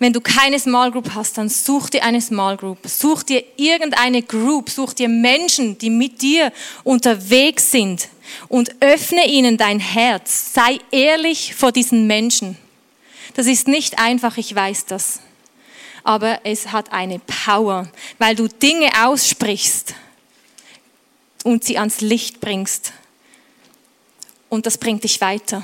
Wenn 0.00 0.14
du 0.14 0.22
keine 0.22 0.58
Small 0.58 0.90
Group 0.90 1.10
hast, 1.14 1.36
dann 1.36 1.50
such 1.50 1.90
dir 1.90 2.02
eine 2.02 2.22
Small 2.22 2.56
Group. 2.56 2.78
Such 2.86 3.22
dir 3.22 3.44
irgendeine 3.56 4.22
Group, 4.22 4.70
such 4.70 4.94
dir 4.94 5.10
Menschen, 5.10 5.76
die 5.76 5.90
mit 5.90 6.22
dir 6.22 6.52
unterwegs 6.84 7.70
sind 7.70 8.08
und 8.48 8.80
öffne 8.80 9.28
ihnen 9.28 9.58
dein 9.58 9.78
Herz. 9.78 10.54
Sei 10.54 10.78
ehrlich 10.90 11.54
vor 11.54 11.70
diesen 11.70 12.06
Menschen. 12.06 12.56
Das 13.34 13.46
ist 13.46 13.68
nicht 13.68 13.98
einfach, 13.98 14.38
ich 14.38 14.54
weiß 14.54 14.86
das. 14.86 15.20
Aber 16.02 16.40
es 16.44 16.72
hat 16.72 16.92
eine 16.92 17.18
Power, 17.18 17.86
weil 18.16 18.34
du 18.34 18.48
Dinge 18.48 18.88
aussprichst 19.04 19.94
und 21.44 21.62
sie 21.62 21.76
ans 21.76 22.00
Licht 22.00 22.40
bringst. 22.40 22.94
Und 24.48 24.64
das 24.64 24.78
bringt 24.78 25.04
dich 25.04 25.20
weiter. 25.20 25.62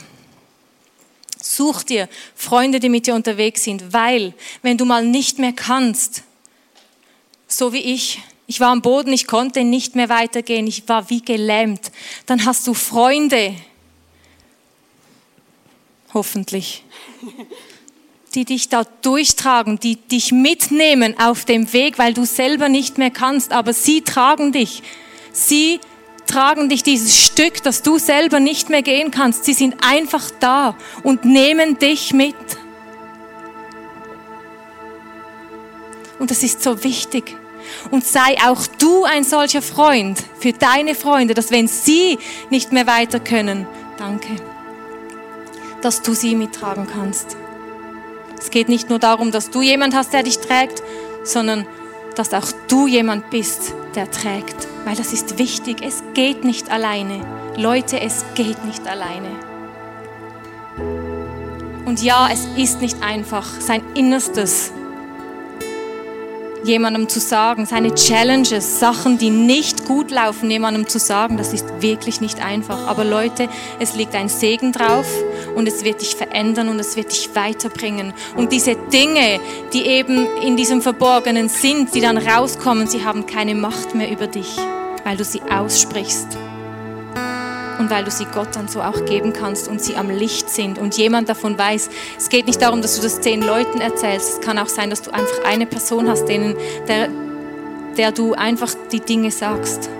Such 1.48 1.84
dir 1.84 2.08
Freunde, 2.34 2.80
die 2.80 2.88
mit 2.88 3.06
dir 3.06 3.14
unterwegs 3.14 3.62
sind, 3.62 3.92
weil 3.92 4.34
wenn 4.62 4.76
du 4.76 4.84
mal 4.84 5.04
nicht 5.04 5.38
mehr 5.38 5.52
kannst, 5.52 6.24
so 7.46 7.72
wie 7.72 7.78
ich, 7.78 8.20
ich 8.48 8.58
war 8.58 8.70
am 8.70 8.82
Boden, 8.82 9.12
ich 9.12 9.28
konnte 9.28 9.62
nicht 9.62 9.94
mehr 9.94 10.08
weitergehen, 10.08 10.66
ich 10.66 10.88
war 10.88 11.08
wie 11.08 11.22
gelähmt, 11.22 11.92
dann 12.26 12.44
hast 12.44 12.66
du 12.66 12.74
Freunde, 12.74 13.54
hoffentlich, 16.12 16.82
die 18.34 18.44
dich 18.44 18.68
da 18.68 18.82
durchtragen, 19.02 19.78
die 19.78 19.96
dich 19.96 20.32
mitnehmen 20.32 21.18
auf 21.18 21.44
dem 21.44 21.72
Weg, 21.72 21.96
weil 21.98 22.12
du 22.12 22.26
selber 22.26 22.68
nicht 22.68 22.98
mehr 22.98 23.12
kannst, 23.12 23.52
aber 23.52 23.72
sie 23.72 24.02
tragen 24.02 24.50
dich. 24.50 24.82
Sie 25.32 25.78
tragen 25.78 25.95
dich 26.68 26.82
dieses 26.82 27.24
Stück, 27.24 27.62
das 27.62 27.82
du 27.82 27.98
selber 27.98 28.40
nicht 28.40 28.68
mehr 28.68 28.82
gehen 28.82 29.10
kannst. 29.10 29.44
Sie 29.44 29.54
sind 29.54 29.76
einfach 29.80 30.30
da 30.40 30.76
und 31.02 31.24
nehmen 31.24 31.78
dich 31.78 32.12
mit. 32.12 32.36
Und 36.18 36.30
das 36.30 36.42
ist 36.42 36.62
so 36.62 36.82
wichtig. 36.82 37.36
Und 37.90 38.04
sei 38.04 38.36
auch 38.46 38.66
du 38.78 39.04
ein 39.04 39.24
solcher 39.24 39.62
Freund 39.62 40.22
für 40.38 40.52
deine 40.52 40.94
Freunde, 40.94 41.34
dass 41.34 41.50
wenn 41.50 41.68
sie 41.68 42.18
nicht 42.50 42.72
mehr 42.72 42.86
weiter 42.86 43.20
können, 43.20 43.66
danke, 43.98 44.36
dass 45.82 46.02
du 46.02 46.14
sie 46.14 46.34
mittragen 46.34 46.86
kannst. 46.86 47.36
Es 48.38 48.50
geht 48.50 48.68
nicht 48.68 48.88
nur 48.90 48.98
darum, 48.98 49.32
dass 49.32 49.50
du 49.50 49.62
jemand 49.62 49.94
hast, 49.94 50.12
der 50.12 50.22
dich 50.22 50.38
trägt, 50.38 50.82
sondern 51.24 51.66
dass 52.14 52.32
auch 52.32 52.52
du 52.68 52.86
jemand 52.86 53.30
bist, 53.30 53.74
der 53.96 54.10
trägt. 54.10 54.68
Weil 54.84 54.94
das 54.94 55.12
ist 55.12 55.38
wichtig. 55.38 55.78
Es 55.82 56.02
geht 56.14 56.44
nicht 56.44 56.70
alleine. 56.70 57.20
Leute, 57.56 58.00
es 58.00 58.24
geht 58.34 58.64
nicht 58.64 58.86
alleine. 58.86 59.30
Und 61.86 62.02
ja, 62.02 62.28
es 62.32 62.46
ist 62.56 62.82
nicht 62.82 63.02
einfach, 63.02 63.46
sein 63.60 63.82
Innerstes 63.94 64.72
jemandem 66.66 67.08
zu 67.08 67.20
sagen, 67.20 67.66
seine 67.66 67.94
Challenges, 67.94 68.80
Sachen, 68.80 69.18
die 69.18 69.30
nicht 69.30 69.86
gut 69.86 70.10
laufen, 70.10 70.50
jemandem 70.50 70.88
zu 70.88 70.98
sagen, 70.98 71.36
das 71.36 71.52
ist 71.52 71.66
wirklich 71.80 72.20
nicht 72.20 72.44
einfach. 72.44 72.86
Aber 72.86 73.04
Leute, 73.04 73.48
es 73.78 73.94
liegt 73.94 74.14
ein 74.14 74.28
Segen 74.28 74.72
drauf 74.72 75.06
und 75.54 75.66
es 75.68 75.84
wird 75.84 76.00
dich 76.00 76.16
verändern 76.16 76.68
und 76.68 76.78
es 76.78 76.96
wird 76.96 77.12
dich 77.12 77.34
weiterbringen. 77.34 78.12
Und 78.36 78.52
diese 78.52 78.76
Dinge, 78.92 79.40
die 79.72 79.86
eben 79.86 80.26
in 80.42 80.56
diesem 80.56 80.82
Verborgenen 80.82 81.48
sind, 81.48 81.94
die 81.94 82.00
dann 82.00 82.18
rauskommen, 82.18 82.86
sie 82.86 83.04
haben 83.04 83.26
keine 83.26 83.54
Macht 83.54 83.94
mehr 83.94 84.10
über 84.10 84.26
dich, 84.26 84.56
weil 85.04 85.16
du 85.16 85.24
sie 85.24 85.42
aussprichst 85.42 86.36
und 87.78 87.90
weil 87.90 88.04
du 88.04 88.10
sie 88.10 88.26
Gott 88.26 88.54
dann 88.54 88.68
so 88.68 88.82
auch 88.82 89.04
geben 89.04 89.32
kannst 89.32 89.68
und 89.68 89.80
sie 89.80 89.96
am 89.96 90.10
Licht 90.10 90.48
sind 90.48 90.78
und 90.78 90.96
jemand 90.96 91.28
davon 91.28 91.58
weiß. 91.58 91.90
Es 92.18 92.28
geht 92.28 92.46
nicht 92.46 92.60
darum, 92.62 92.82
dass 92.82 92.96
du 92.96 93.02
das 93.02 93.20
zehn 93.20 93.42
Leuten 93.42 93.80
erzählst. 93.80 94.34
Es 94.34 94.40
kann 94.40 94.58
auch 94.58 94.68
sein, 94.68 94.90
dass 94.90 95.02
du 95.02 95.12
einfach 95.12 95.44
eine 95.44 95.66
Person 95.66 96.08
hast, 96.08 96.26
denen, 96.26 96.56
der, 96.88 97.08
der 97.96 98.12
du 98.12 98.34
einfach 98.34 98.72
die 98.92 99.00
Dinge 99.00 99.30
sagst. 99.30 99.90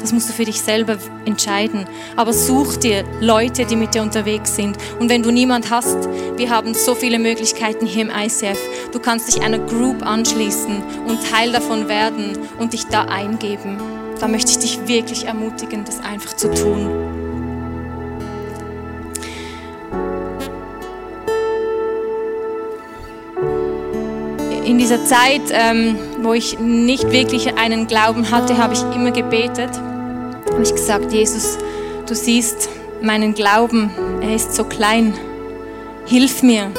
Das 0.00 0.12
musst 0.12 0.28
du 0.28 0.32
für 0.32 0.44
dich 0.44 0.62
selber 0.62 0.96
entscheiden. 1.24 1.84
Aber 2.14 2.32
such 2.32 2.76
dir 2.76 3.04
Leute, 3.20 3.64
die 3.64 3.74
mit 3.74 3.94
dir 3.94 4.02
unterwegs 4.02 4.54
sind. 4.54 4.76
Und 5.00 5.08
wenn 5.10 5.24
du 5.24 5.32
niemand 5.32 5.70
hast, 5.70 6.08
wir 6.36 6.50
haben 6.50 6.72
so 6.72 6.94
viele 6.94 7.18
Möglichkeiten 7.18 7.84
hier 7.84 8.02
im 8.02 8.10
ICF. 8.10 8.58
Du 8.92 9.00
kannst 9.00 9.26
dich 9.28 9.42
einer 9.42 9.58
Group 9.58 10.06
anschließen 10.06 10.82
und 11.06 11.28
Teil 11.28 11.50
davon 11.50 11.88
werden 11.88 12.38
und 12.58 12.74
dich 12.74 12.86
da 12.86 13.06
eingeben 13.06 13.97
da 14.20 14.28
möchte 14.28 14.50
ich 14.50 14.58
dich 14.58 14.86
wirklich 14.86 15.26
ermutigen, 15.26 15.84
das 15.84 16.00
einfach 16.00 16.34
zu 16.34 16.52
tun. 16.52 16.88
In 24.64 24.78
dieser 24.78 25.04
Zeit, 25.04 25.42
ähm, 25.50 25.96
wo 26.20 26.34
ich 26.34 26.58
nicht 26.58 27.10
wirklich 27.10 27.56
einen 27.56 27.86
Glauben 27.86 28.30
hatte, 28.30 28.58
habe 28.58 28.74
ich 28.74 28.82
immer 28.94 29.12
gebetet. 29.12 29.70
Habe 30.52 30.62
ich 30.62 30.72
gesagt, 30.72 31.12
Jesus, 31.12 31.58
du 32.06 32.14
siehst 32.14 32.68
meinen 33.00 33.34
Glauben, 33.34 33.90
er 34.20 34.34
ist 34.34 34.54
so 34.54 34.64
klein. 34.64 35.14
Hilf 36.06 36.42
mir, 36.42 36.70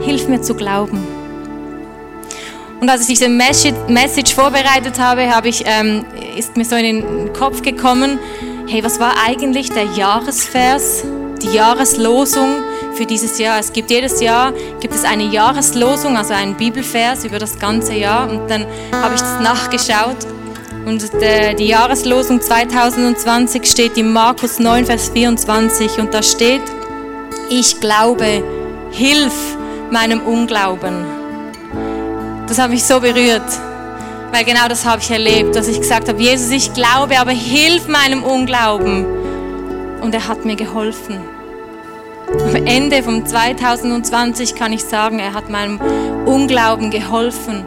hilf 0.00 0.28
mir 0.28 0.40
zu 0.40 0.54
glauben. 0.54 1.15
Und 2.80 2.90
als 2.90 3.02
ich 3.02 3.18
diese 3.18 3.28
Message 3.28 4.34
vorbereitet 4.34 4.98
habe, 4.98 5.34
habe 5.34 5.48
ich, 5.48 5.64
ähm, 5.66 6.04
ist 6.36 6.56
mir 6.56 6.64
so 6.64 6.76
in 6.76 6.84
den 6.84 7.32
Kopf 7.32 7.62
gekommen, 7.62 8.18
hey, 8.68 8.84
was 8.84 9.00
war 9.00 9.14
eigentlich 9.26 9.70
der 9.70 9.84
Jahresvers, 9.84 11.04
die 11.42 11.48
Jahreslosung 11.48 12.56
für 12.94 13.06
dieses 13.06 13.38
Jahr? 13.38 13.58
Es 13.58 13.72
gibt 13.72 13.90
jedes 13.90 14.20
Jahr 14.20 14.52
gibt 14.80 14.94
es 14.94 15.04
eine 15.04 15.24
Jahreslosung, 15.24 16.16
also 16.16 16.34
einen 16.34 16.54
Bibelvers 16.54 17.24
über 17.24 17.38
das 17.38 17.58
ganze 17.58 17.94
Jahr. 17.94 18.28
Und 18.28 18.50
dann 18.50 18.66
habe 18.92 19.14
ich 19.14 19.20
das 19.20 19.40
nachgeschaut. 19.40 20.18
Und 20.84 21.02
die 21.58 21.66
Jahreslosung 21.66 22.40
2020 22.40 23.66
steht 23.66 23.96
in 23.96 24.12
Markus 24.12 24.58
9, 24.58 24.84
Vers 24.86 25.08
24. 25.08 25.98
Und 25.98 26.12
da 26.12 26.22
steht, 26.22 26.62
ich 27.48 27.80
glaube, 27.80 28.44
hilf 28.90 29.34
meinem 29.90 30.20
Unglauben. 30.20 31.15
Das 32.46 32.58
hat 32.58 32.70
mich 32.70 32.84
so 32.84 33.00
berührt, 33.00 33.42
weil 34.32 34.44
genau 34.44 34.68
das 34.68 34.84
habe 34.84 35.02
ich 35.02 35.10
erlebt, 35.10 35.56
dass 35.56 35.66
ich 35.66 35.80
gesagt 35.80 36.08
habe, 36.08 36.20
Jesus, 36.20 36.50
ich 36.50 36.72
glaube, 36.72 37.18
aber 37.18 37.32
hilf 37.32 37.88
meinem 37.88 38.22
Unglauben. 38.22 39.04
Und 40.00 40.14
er 40.14 40.28
hat 40.28 40.44
mir 40.44 40.54
geholfen. 40.54 41.18
Am 42.28 42.66
Ende 42.66 43.02
von 43.02 43.26
2020 43.26 44.54
kann 44.54 44.72
ich 44.72 44.84
sagen, 44.84 45.18
er 45.18 45.32
hat 45.32 45.48
meinem 45.48 45.80
Unglauben 46.24 46.90
geholfen 46.90 47.66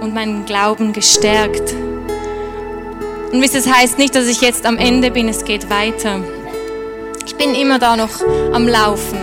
und 0.00 0.14
meinen 0.14 0.44
Glauben 0.44 0.92
gestärkt. 0.92 1.74
Und 3.32 3.40
wisst, 3.42 3.54
das 3.54 3.72
heißt 3.72 3.98
nicht, 3.98 4.14
dass 4.14 4.26
ich 4.26 4.40
jetzt 4.40 4.66
am 4.66 4.76
Ende 4.76 5.10
bin, 5.10 5.28
es 5.28 5.44
geht 5.44 5.70
weiter. 5.70 6.20
Ich 7.26 7.36
bin 7.36 7.54
immer 7.54 7.78
da 7.78 7.96
noch 7.96 8.20
am 8.52 8.68
Laufen. 8.68 9.18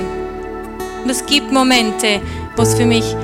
Und 1.04 1.10
es 1.10 1.26
gibt 1.26 1.52
Momente, 1.52 2.22
wo 2.56 2.64
es 2.64 2.76
für 2.76 2.86
mich 2.86 3.16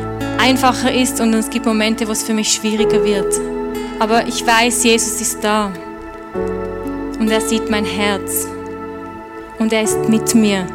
einfacher 0.44 0.94
ist 0.94 1.22
und 1.22 1.34
es 1.34 1.50
gibt 1.50 1.66
Momente, 1.66 2.06
wo 2.06 2.12
es 2.12 2.24
für 2.24 2.34
mich 2.34 2.52
schwieriger 2.52 3.02
wird. 3.04 3.34
Aber 4.00 4.28
ich 4.28 4.46
weiß, 4.46 4.84
Jesus 4.84 5.22
ist 5.22 5.42
da 5.42 5.72
und 7.18 7.32
er 7.32 7.40
sieht 7.40 7.70
mein 7.70 7.86
Herz 7.86 8.46
und 9.58 9.72
er 9.72 9.84
ist 9.84 10.10
mit 10.10 10.36
mir 10.36 10.68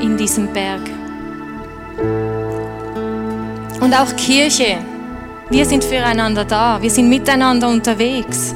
in 0.00 0.16
diesem 0.16 0.52
Berg. 0.52 0.80
Und 3.80 3.94
auch 3.94 4.16
Kirche, 4.16 4.78
wir 5.48 5.64
sind 5.64 5.84
füreinander 5.84 6.44
da, 6.44 6.82
wir 6.82 6.90
sind 6.90 7.08
miteinander 7.08 7.68
unterwegs. 7.68 8.52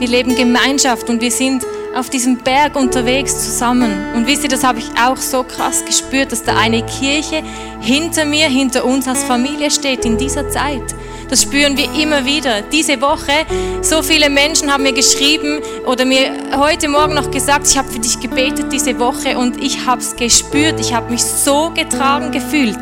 Wir 0.00 0.08
leben 0.08 0.34
Gemeinschaft 0.34 1.08
und 1.08 1.20
wir 1.20 1.30
sind 1.30 1.64
auf 1.94 2.10
diesem 2.10 2.38
Berg 2.38 2.76
unterwegs 2.76 3.44
zusammen. 3.44 3.90
Und 4.14 4.26
wisst 4.26 4.44
ihr, 4.44 4.48
das 4.48 4.64
habe 4.64 4.78
ich 4.78 4.90
auch 5.00 5.16
so 5.16 5.42
krass 5.42 5.84
gespürt, 5.84 6.32
dass 6.32 6.42
da 6.42 6.56
eine 6.56 6.84
Kirche 6.84 7.42
hinter 7.80 8.24
mir, 8.24 8.48
hinter 8.48 8.84
uns 8.84 9.08
als 9.08 9.24
Familie 9.24 9.70
steht 9.70 10.04
in 10.04 10.16
dieser 10.16 10.48
Zeit. 10.50 10.94
Das 11.28 11.42
spüren 11.42 11.76
wir 11.76 11.92
immer 11.94 12.24
wieder. 12.24 12.62
Diese 12.62 13.00
Woche, 13.00 13.46
so 13.82 14.02
viele 14.02 14.28
Menschen 14.28 14.72
haben 14.72 14.82
mir 14.82 14.92
geschrieben 14.92 15.60
oder 15.86 16.04
mir 16.04 16.32
heute 16.56 16.88
Morgen 16.88 17.14
noch 17.14 17.30
gesagt, 17.30 17.68
ich 17.68 17.78
habe 17.78 17.88
für 17.88 18.00
dich 18.00 18.18
gebetet 18.18 18.72
diese 18.72 18.98
Woche 18.98 19.38
und 19.38 19.62
ich 19.62 19.86
habe 19.86 20.00
es 20.00 20.16
gespürt. 20.16 20.80
Ich 20.80 20.92
habe 20.92 21.10
mich 21.10 21.24
so 21.24 21.70
getragen 21.70 22.32
gefühlt. 22.32 22.78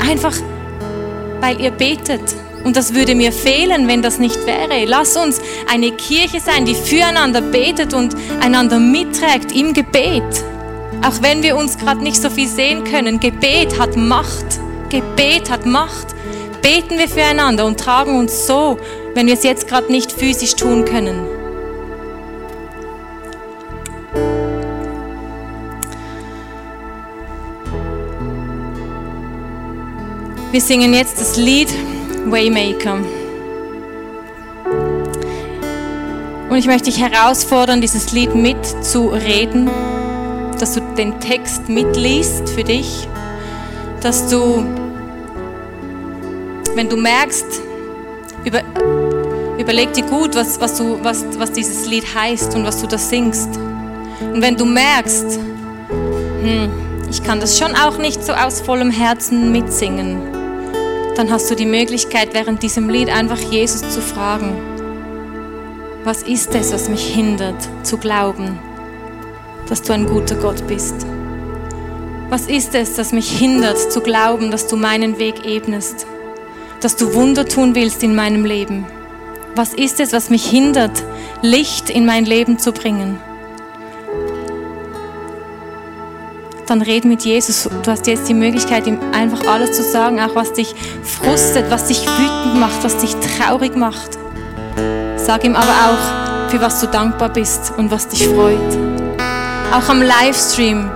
Einfach, 0.00 0.36
weil 1.40 1.60
ihr 1.60 1.70
betet. 1.70 2.47
Und 2.64 2.76
das 2.76 2.94
würde 2.94 3.14
mir 3.14 3.32
fehlen, 3.32 3.88
wenn 3.88 4.02
das 4.02 4.18
nicht 4.18 4.46
wäre. 4.46 4.84
Lass 4.86 5.16
uns 5.16 5.40
eine 5.70 5.92
Kirche 5.92 6.40
sein, 6.40 6.64
die 6.64 6.74
füreinander 6.74 7.40
betet 7.40 7.94
und 7.94 8.14
einander 8.40 8.78
mitträgt 8.78 9.52
im 9.52 9.72
Gebet. 9.72 10.44
Auch 11.06 11.22
wenn 11.22 11.42
wir 11.42 11.56
uns 11.56 11.78
gerade 11.78 12.02
nicht 12.02 12.20
so 12.20 12.28
viel 12.28 12.48
sehen 12.48 12.84
können, 12.84 13.20
Gebet 13.20 13.78
hat 13.78 13.96
Macht. 13.96 14.60
Gebet 14.88 15.50
hat 15.50 15.64
Macht. 15.64 16.08
Beten 16.62 16.98
wir 16.98 17.08
füreinander 17.08 17.64
und 17.64 17.78
tragen 17.78 18.18
uns 18.18 18.46
so, 18.46 18.78
wenn 19.14 19.26
wir 19.26 19.34
es 19.34 19.44
jetzt 19.44 19.68
gerade 19.68 19.90
nicht 19.90 20.10
physisch 20.12 20.54
tun 20.54 20.84
können. 20.84 21.26
Wir 30.50 30.60
singen 30.60 30.94
jetzt 30.94 31.20
das 31.20 31.36
Lied 31.36 31.68
Waymaker. 32.30 32.98
Und 36.48 36.56
ich 36.56 36.66
möchte 36.66 36.90
dich 36.90 37.00
herausfordern, 37.00 37.80
dieses 37.80 38.12
Lied 38.12 38.34
mitzureden, 38.34 39.70
dass 40.58 40.74
du 40.74 40.80
den 40.96 41.20
Text 41.20 41.68
mitliest 41.68 42.48
für 42.48 42.64
dich, 42.64 43.06
dass 44.00 44.28
du, 44.28 44.64
wenn 46.74 46.88
du 46.88 46.96
merkst, 46.96 47.46
über, 48.44 48.60
überleg 49.58 49.92
dir 49.92 50.04
gut, 50.04 50.34
was, 50.34 50.58
was, 50.60 50.78
du, 50.78 50.98
was, 51.02 51.24
was 51.38 51.52
dieses 51.52 51.86
Lied 51.86 52.04
heißt 52.14 52.54
und 52.54 52.64
was 52.64 52.80
du 52.80 52.86
da 52.86 52.96
singst. 52.96 53.50
Und 54.20 54.40
wenn 54.40 54.56
du 54.56 54.64
merkst, 54.64 55.38
hm, 56.42 56.70
ich 57.10 57.22
kann 57.22 57.40
das 57.40 57.58
schon 57.58 57.74
auch 57.74 57.98
nicht 57.98 58.24
so 58.24 58.32
aus 58.32 58.60
vollem 58.60 58.90
Herzen 58.90 59.52
mitsingen, 59.52 60.37
dann 61.18 61.32
hast 61.32 61.50
du 61.50 61.56
die 61.56 61.66
Möglichkeit, 61.66 62.32
während 62.32 62.62
diesem 62.62 62.88
Lied 62.88 63.08
einfach 63.08 63.40
Jesus 63.40 63.80
zu 63.92 64.00
fragen, 64.00 64.56
was 66.04 66.22
ist 66.22 66.54
es, 66.54 66.72
was 66.72 66.88
mich 66.88 67.12
hindert 67.12 67.56
zu 67.82 67.98
glauben, 67.98 68.56
dass 69.68 69.82
du 69.82 69.92
ein 69.94 70.06
guter 70.06 70.36
Gott 70.36 70.64
bist? 70.68 70.94
Was 72.28 72.46
ist 72.46 72.76
es, 72.76 72.94
das 72.94 73.10
mich 73.10 73.36
hindert 73.36 73.78
zu 73.90 74.00
glauben, 74.00 74.52
dass 74.52 74.68
du 74.68 74.76
meinen 74.76 75.18
Weg 75.18 75.44
ebnest, 75.44 76.06
dass 76.82 76.94
du 76.94 77.12
Wunder 77.14 77.44
tun 77.44 77.74
willst 77.74 78.04
in 78.04 78.14
meinem 78.14 78.44
Leben? 78.44 78.86
Was 79.56 79.74
ist 79.74 79.98
es, 79.98 80.12
was 80.12 80.30
mich 80.30 80.46
hindert, 80.48 81.02
Licht 81.42 81.90
in 81.90 82.06
mein 82.06 82.26
Leben 82.26 82.60
zu 82.60 82.70
bringen? 82.70 83.18
Dann 86.70 86.82
red 86.82 87.04
mit 87.04 87.24
Jesus. 87.24 87.68
Du 87.82 87.90
hast 87.90 88.06
jetzt 88.06 88.28
die 88.28 88.34
Möglichkeit, 88.34 88.86
ihm 88.86 88.98
einfach 89.12 89.46
alles 89.46 89.72
zu 89.72 89.82
sagen, 89.82 90.20
auch 90.20 90.34
was 90.34 90.52
dich 90.52 90.74
frustet, 91.02 91.70
was 91.70 91.86
dich 91.86 92.06
wütend 92.06 92.60
macht, 92.60 92.82
was 92.82 92.98
dich 92.98 93.14
traurig 93.16 93.76
macht. 93.76 94.18
Sag 95.16 95.44
ihm 95.44 95.56
aber 95.56 95.66
auch, 95.66 96.50
für 96.50 96.60
was 96.60 96.80
du 96.80 96.86
dankbar 96.86 97.28
bist 97.28 97.72
und 97.76 97.90
was 97.90 98.08
dich 98.08 98.26
freut. 98.26 98.78
Auch 99.72 99.88
am 99.88 100.02
Livestream. 100.02 100.90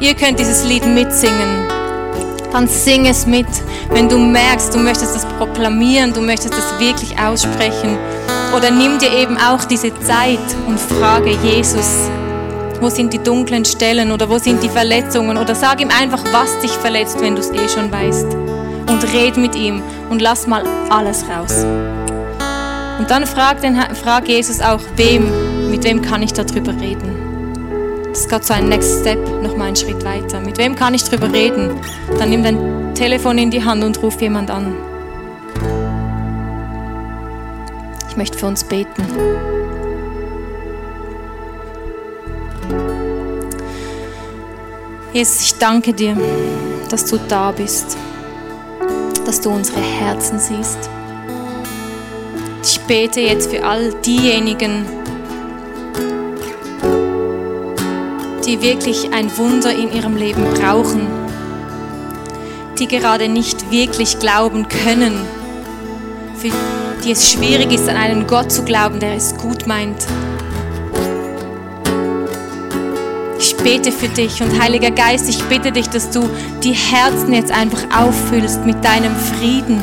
Ihr 0.00 0.14
könnt 0.14 0.38
dieses 0.38 0.64
Lied 0.64 0.86
mitsingen. 0.86 1.68
Dann 2.52 2.68
sing 2.68 3.06
es 3.06 3.26
mit. 3.26 3.46
Wenn 3.90 4.08
du 4.08 4.18
merkst, 4.18 4.74
du 4.74 4.78
möchtest 4.78 5.16
es 5.16 5.24
proklamieren, 5.38 6.12
du 6.12 6.20
möchtest 6.20 6.54
es 6.54 6.78
wirklich 6.78 7.18
aussprechen. 7.18 7.98
Oder 8.56 8.70
nimm 8.70 8.98
dir 8.98 9.12
eben 9.12 9.36
auch 9.38 9.64
diese 9.64 9.92
Zeit 10.00 10.38
und 10.66 10.78
frage 10.78 11.30
Jesus, 11.42 12.10
wo 12.82 12.90
sind 12.90 13.12
die 13.12 13.18
dunklen 13.18 13.64
Stellen 13.64 14.10
oder 14.10 14.28
wo 14.28 14.38
sind 14.38 14.62
die 14.62 14.68
Verletzungen 14.68 15.38
oder 15.38 15.54
sag 15.54 15.80
ihm 15.80 15.90
einfach, 15.90 16.24
was 16.32 16.58
dich 16.60 16.72
verletzt, 16.72 17.20
wenn 17.20 17.36
du 17.36 17.40
es 17.40 17.50
eh 17.50 17.68
schon 17.68 17.92
weißt. 17.92 18.26
Und 18.34 19.14
red 19.14 19.36
mit 19.36 19.54
ihm 19.54 19.82
und 20.10 20.20
lass 20.20 20.48
mal 20.48 20.64
alles 20.90 21.24
raus. 21.28 21.64
Und 22.98 23.08
dann 23.08 23.24
frag, 23.26 23.60
den, 23.60 23.80
frag 24.02 24.28
Jesus 24.28 24.60
auch, 24.60 24.80
wem, 24.96 25.70
mit 25.70 25.84
wem 25.84 26.02
kann 26.02 26.22
ich 26.22 26.32
darüber 26.32 26.72
reden. 26.72 28.02
Das 28.08 28.20
ist 28.20 28.28
gerade 28.28 28.44
so 28.44 28.52
ein 28.52 28.68
Next 28.68 29.00
Step, 29.00 29.18
nochmal 29.42 29.68
einen 29.68 29.76
Schritt 29.76 30.04
weiter. 30.04 30.40
Mit 30.40 30.58
wem 30.58 30.74
kann 30.74 30.92
ich 30.92 31.04
darüber 31.04 31.32
reden? 31.32 31.70
Dann 32.18 32.30
nimm 32.30 32.42
dein 32.42 32.94
Telefon 32.94 33.38
in 33.38 33.50
die 33.50 33.64
Hand 33.64 33.84
und 33.84 34.02
ruf 34.02 34.20
jemand 34.20 34.50
an. 34.50 34.74
Ich 38.08 38.16
möchte 38.16 38.36
für 38.36 38.46
uns 38.46 38.64
beten. 38.64 39.61
Jesus, 45.12 45.42
ich 45.42 45.58
danke 45.58 45.92
dir, 45.92 46.16
dass 46.88 47.04
du 47.04 47.18
da 47.28 47.52
bist, 47.52 47.98
dass 49.26 49.42
du 49.42 49.50
unsere 49.50 49.80
Herzen 49.80 50.38
siehst. 50.38 50.88
Ich 52.64 52.80
bete 52.82 53.20
jetzt 53.20 53.50
für 53.50 53.62
all 53.62 53.92
diejenigen, 54.06 54.86
die 58.46 58.62
wirklich 58.62 59.12
ein 59.12 59.36
Wunder 59.36 59.74
in 59.74 59.92
ihrem 59.92 60.16
Leben 60.16 60.44
brauchen, 60.54 61.06
die 62.78 62.88
gerade 62.88 63.28
nicht 63.28 63.70
wirklich 63.70 64.18
glauben 64.18 64.66
können, 64.68 65.26
für 66.36 66.50
die 67.04 67.10
es 67.10 67.30
schwierig 67.30 67.70
ist, 67.70 67.86
an 67.86 67.96
einen 67.96 68.26
Gott 68.26 68.50
zu 68.50 68.62
glauben, 68.62 68.98
der 68.98 69.14
es 69.14 69.36
gut 69.36 69.66
meint. 69.66 70.06
Bete 73.62 73.92
für 73.92 74.08
dich. 74.08 74.42
Und 74.42 74.60
Heiliger 74.60 74.90
Geist, 74.90 75.28
ich 75.28 75.42
bitte 75.44 75.72
dich, 75.72 75.88
dass 75.88 76.10
du 76.10 76.28
die 76.62 76.72
Herzen 76.72 77.32
jetzt 77.32 77.52
einfach 77.52 77.82
auffüllst 77.96 78.64
mit 78.64 78.84
deinem 78.84 79.14
Frieden, 79.14 79.80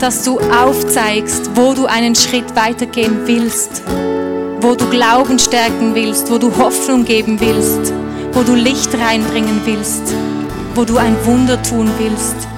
dass 0.00 0.24
du 0.24 0.38
aufzeigst, 0.38 1.50
wo 1.54 1.74
du 1.74 1.86
einen 1.86 2.14
Schritt 2.14 2.54
weitergehen 2.54 3.26
willst, 3.26 3.82
wo 4.60 4.74
du 4.74 4.88
Glauben 4.90 5.38
stärken 5.38 5.94
willst, 5.94 6.30
wo 6.30 6.38
du 6.38 6.56
Hoffnung 6.56 7.04
geben 7.04 7.40
willst, 7.40 7.92
wo 8.32 8.42
du 8.42 8.54
Licht 8.54 8.94
reinbringen 8.94 9.60
willst, 9.64 10.14
wo 10.74 10.84
du 10.84 10.96
ein 10.96 11.16
Wunder 11.24 11.62
tun 11.62 11.90
willst. 11.98 12.57